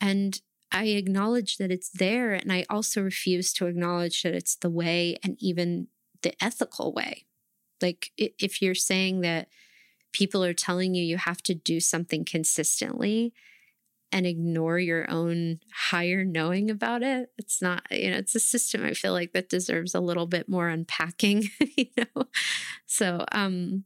[0.00, 0.40] And
[0.72, 2.32] I acknowledge that it's there.
[2.32, 5.88] And I also refuse to acknowledge that it's the way and even
[6.22, 7.26] the ethical way.
[7.80, 9.48] Like, if you're saying that
[10.12, 13.32] people are telling you you have to do something consistently
[14.12, 18.84] and ignore your own higher knowing about it, it's not, you know, it's a system
[18.84, 22.24] I feel like that deserves a little bit more unpacking, you know?
[22.86, 23.84] So, um,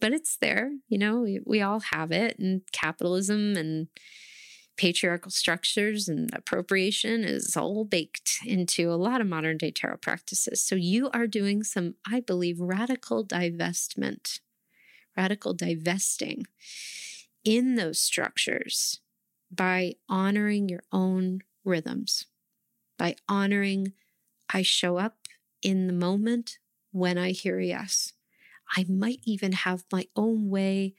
[0.00, 3.88] but it's there, you know, we, we all have it and capitalism and,
[4.76, 10.62] patriarchal structures and appropriation is all baked into a lot of modern day tarot practices.
[10.62, 14.40] So you are doing some, I believe, radical divestment,
[15.16, 16.46] radical divesting
[17.44, 19.00] in those structures
[19.56, 22.26] by honoring your own rhythms,
[22.98, 23.92] by honoring
[24.52, 25.16] I show up
[25.62, 26.58] in the moment
[26.92, 28.12] when I hear yes.
[28.76, 30.94] I might even have my own way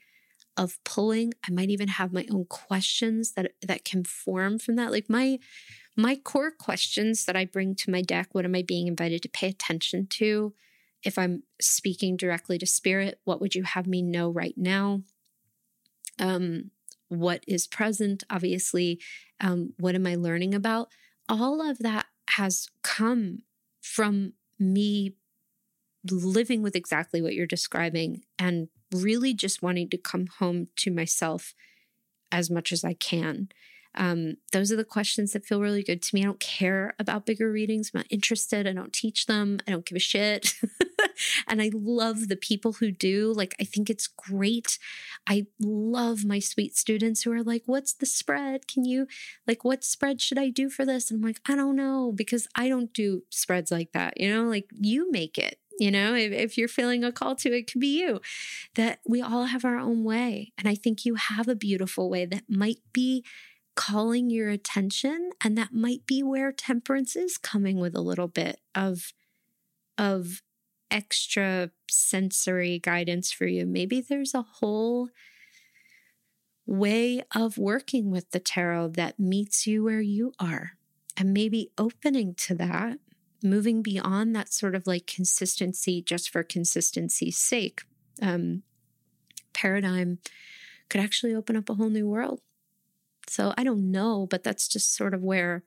[0.56, 1.34] of pulling.
[1.46, 4.90] I might even have my own questions that that can form from that.
[4.90, 5.38] Like my
[5.96, 9.28] my core questions that I bring to my deck, what am I being invited to
[9.28, 10.54] pay attention to?
[11.02, 15.02] If I'm speaking directly to spirit, what would you have me know right now?
[16.18, 16.70] Um,
[17.08, 18.24] what is present?
[18.30, 19.00] Obviously,
[19.40, 20.88] um, what am I learning about?
[21.28, 23.42] All of that has come
[23.80, 25.14] from me
[26.10, 31.54] living with exactly what you're describing and really just wanting to come home to myself
[32.30, 33.48] as much as I can.
[33.94, 36.22] Um, those are the questions that feel really good to me.
[36.22, 37.90] I don't care about bigger readings.
[37.92, 38.66] I'm not interested.
[38.66, 39.58] I don't teach them.
[39.66, 40.54] I don't give a shit.
[41.46, 43.32] and I love the people who do.
[43.32, 44.78] Like, I think it's great.
[45.26, 48.66] I love my sweet students who are like, What's the spread?
[48.68, 49.06] Can you,
[49.46, 51.10] like, what spread should I do for this?
[51.10, 54.20] And I'm like, I don't know because I don't do spreads like that.
[54.20, 55.58] You know, like, you make it.
[55.78, 58.20] You know, if, if you're feeling a call to it, could be you.
[58.74, 60.52] That we all have our own way.
[60.58, 63.24] And I think you have a beautiful way that might be
[63.76, 65.30] calling your attention.
[65.42, 69.12] And that might be where temperance is coming with a little bit of,
[69.96, 70.42] of
[70.90, 73.66] extra sensory guidance for you.
[73.66, 75.08] Maybe there's a whole
[76.66, 80.72] way of working with the tarot that meets you where you are.
[81.16, 82.98] And maybe opening to that
[83.42, 87.82] moving beyond that sort of like consistency just for consistency's sake
[88.20, 88.62] um,
[89.52, 90.18] paradigm
[90.88, 92.40] could actually open up a whole new world.
[93.28, 95.64] So I don't know, but that's just sort of where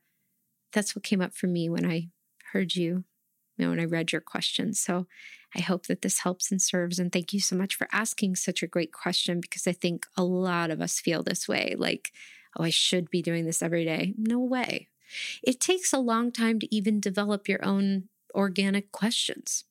[0.73, 2.09] that's what came up for me when I
[2.53, 3.03] heard you,
[3.57, 4.73] know, when I read your question.
[4.73, 5.07] So
[5.55, 6.99] I hope that this helps and serves.
[6.99, 10.23] And thank you so much for asking such a great question because I think a
[10.23, 12.11] lot of us feel this way like,
[12.57, 14.13] oh, I should be doing this every day.
[14.17, 14.87] No way.
[15.43, 19.65] It takes a long time to even develop your own organic questions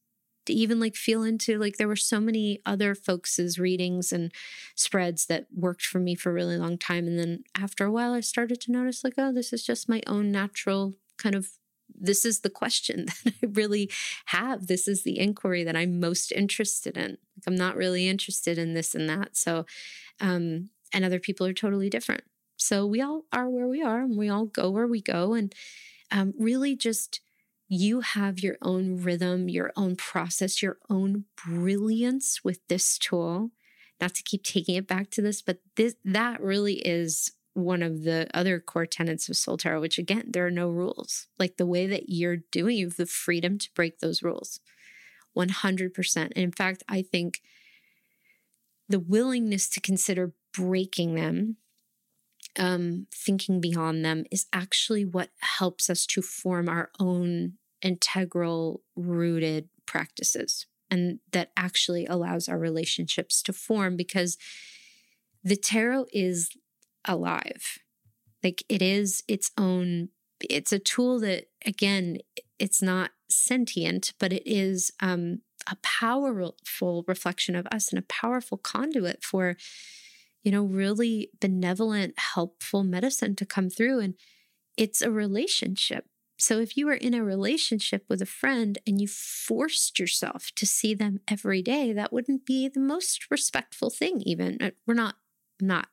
[0.46, 4.32] to even like feel into like there were so many other folks' readings and
[4.74, 8.12] spreads that worked for me for a really long time and then after a while
[8.12, 11.50] i started to notice like oh this is just my own natural kind of
[11.98, 13.90] this is the question that i really
[14.26, 18.58] have this is the inquiry that i'm most interested in like i'm not really interested
[18.58, 19.64] in this and that so
[20.20, 22.24] um and other people are totally different
[22.60, 25.32] so we all are where we are and we all go where we go.
[25.32, 25.54] And
[26.10, 27.20] um, really just
[27.68, 33.50] you have your own rhythm, your own process, your own brilliance with this tool.
[34.00, 38.04] Not to keep taking it back to this, but this that really is one of
[38.04, 41.26] the other core tenets of Soul Tarot, which again, there are no rules.
[41.38, 44.60] Like the way that you're doing, you have the freedom to break those rules
[45.36, 46.16] 100%.
[46.16, 47.40] And in fact, I think
[48.88, 51.56] the willingness to consider breaking them,
[52.58, 59.68] um, thinking beyond them, is actually what helps us to form our own integral, rooted
[59.86, 60.66] practices.
[60.90, 64.36] And that actually allows our relationships to form because
[65.44, 66.50] the tarot is
[67.04, 67.78] alive.
[68.42, 70.08] Like it is its own,
[70.40, 72.18] it's a tool that, again,
[72.58, 75.40] it's not sentient, but it is um,
[75.70, 79.56] a powerful reflection of us and a powerful conduit for,
[80.42, 84.00] you know, really benevolent, helpful medicine to come through.
[84.00, 84.14] And
[84.76, 86.06] it's a relationship.
[86.38, 90.64] So if you were in a relationship with a friend and you forced yourself to
[90.64, 94.72] see them every day, that wouldn't be the most respectful thing, even.
[94.86, 95.16] We're not,
[95.60, 95.88] not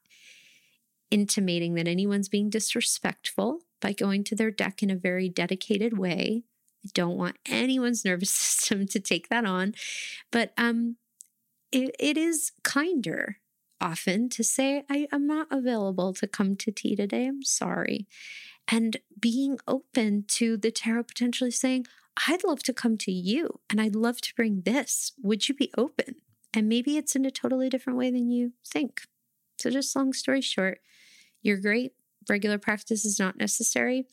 [1.11, 6.43] intimating that anyone's being disrespectful by going to their deck in a very dedicated way.
[6.85, 9.73] I don't want anyone's nervous system to take that on.
[10.31, 10.97] But um,
[11.71, 13.37] it, it is kinder
[13.79, 17.27] often to say, I, I'm not available to come to tea today.
[17.27, 18.07] I'm sorry
[18.67, 21.85] and being open to the tarot potentially saying,
[22.27, 25.13] I'd love to come to you and I'd love to bring this.
[25.21, 26.15] Would you be open?
[26.53, 29.01] And maybe it's in a totally different way than you think.
[29.59, 30.79] So, just long story short,
[31.47, 31.93] you're great.
[32.29, 34.05] Regular practice is not necessary.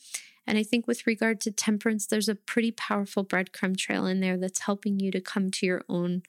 [0.47, 4.37] And I think with regard to temperance, there's a pretty powerful breadcrumb trail in there
[4.37, 6.23] that's helping you to come to your own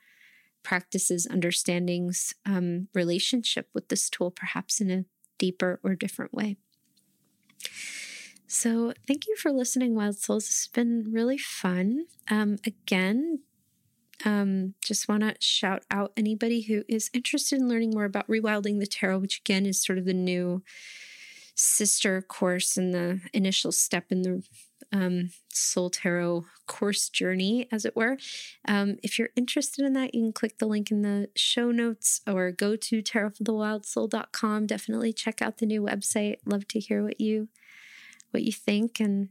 [0.63, 5.05] practices, understandings, um, relationship with this tool, perhaps in a
[5.39, 6.57] deeper or different way.
[8.49, 10.47] So, thank you for listening, Wild Souls.
[10.47, 12.07] It's been really fun.
[12.29, 13.41] Um, again,
[14.25, 18.79] um, just want to shout out anybody who is interested in learning more about rewilding
[18.79, 20.63] the tarot, which again is sort of the new
[21.55, 24.43] sister course and the initial step in the
[24.93, 28.19] um, Soul Tarot course journey, as it were.
[28.67, 32.21] Um, if you're interested in that, you can click the link in the show notes
[32.27, 34.67] or go to tarotforthewildsoul.com.
[34.67, 36.37] Definitely check out the new website.
[36.45, 37.49] Love to hear what you
[38.31, 39.31] what you think and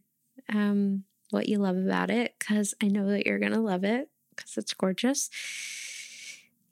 [0.52, 4.58] um, what you love about it because I know that you're to love it because
[4.58, 5.30] it's gorgeous.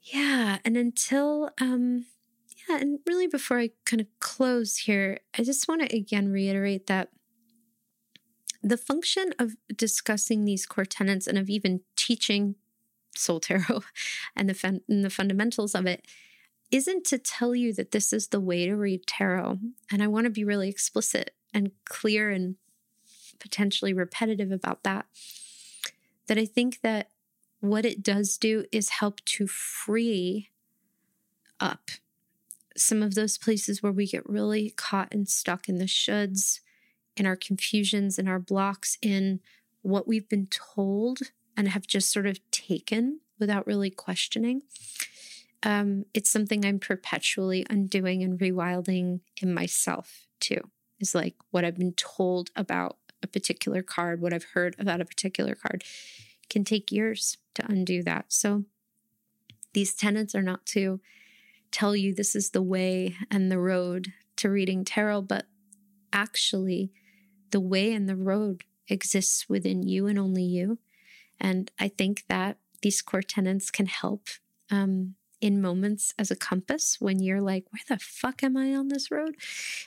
[0.02, 0.58] Yeah.
[0.64, 2.06] And until, um,
[2.68, 6.86] yeah, and really before I kind of close here, I just want to again reiterate
[6.86, 7.10] that
[8.62, 12.54] the function of discussing these core tenets and of even teaching
[13.14, 13.82] soul tarot
[14.36, 16.06] and the, fun- and the fundamentals of it
[16.70, 19.58] isn't to tell you that this is the way to read tarot.
[19.92, 22.56] And I want to be really explicit and clear and
[23.38, 25.06] potentially repetitive about that.
[26.26, 27.10] That I think that
[27.70, 30.50] what it does do is help to free
[31.60, 31.90] up
[32.76, 36.60] some of those places where we get really caught and stuck in the shoulds,
[37.16, 39.40] in our confusions, in our blocks, in
[39.82, 41.20] what we've been told
[41.56, 44.62] and have just sort of taken without really questioning.
[45.62, 50.60] Um, it's something I'm perpetually undoing and rewilding in myself too
[51.00, 55.04] is like what I've been told about a particular card, what I've heard about a
[55.04, 55.84] particular card
[56.54, 58.26] can take years to undo that.
[58.28, 58.64] So
[59.72, 61.00] these tenets are not to
[61.72, 65.46] tell you this is the way and the road to reading tarot, but
[66.12, 66.92] actually
[67.50, 70.78] the way and the road exists within you and only you.
[71.40, 74.28] And I think that these core tenets can help
[74.70, 78.88] um, in moments as a compass when you're like, where the fuck am I on
[78.88, 79.34] this road?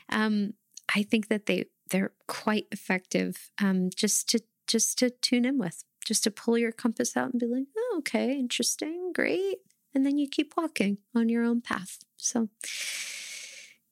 [0.09, 0.53] Um,
[0.93, 5.86] I think that they they're quite effective um, just to just to tune in with,
[6.07, 9.57] just to pull your compass out and be like, oh, okay, interesting, great,
[9.93, 11.99] and then you keep walking on your own path.
[12.17, 12.49] So.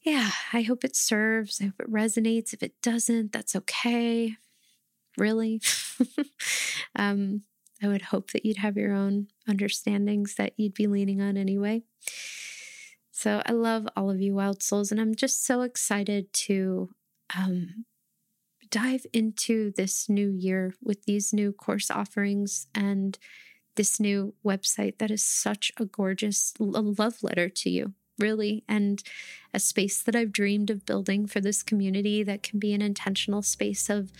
[0.05, 1.59] Yeah, I hope it serves.
[1.59, 2.53] I hope it resonates.
[2.53, 4.35] If it doesn't, that's okay.
[5.17, 5.61] Really.
[6.95, 7.41] um,
[7.81, 11.83] I would hope that you'd have your own understandings that you'd be leaning on anyway.
[13.11, 16.89] So I love all of you wild souls, and I'm just so excited to
[17.35, 17.85] um,
[18.75, 23.17] dive into this new year with these new course offerings and
[23.75, 29.01] this new website that is such a gorgeous love letter to you, really, and
[29.53, 33.41] a space that I've dreamed of building for this community that can be an intentional
[33.41, 34.11] space of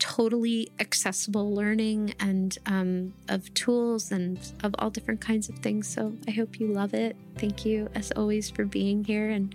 [0.00, 5.86] totally accessible learning and um, of tools and of all different kinds of things.
[5.86, 7.14] So I hope you love it.
[7.38, 9.30] Thank you, as always, for being here.
[9.30, 9.54] And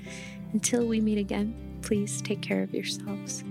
[0.54, 3.43] until we meet again, please take care of yourselves.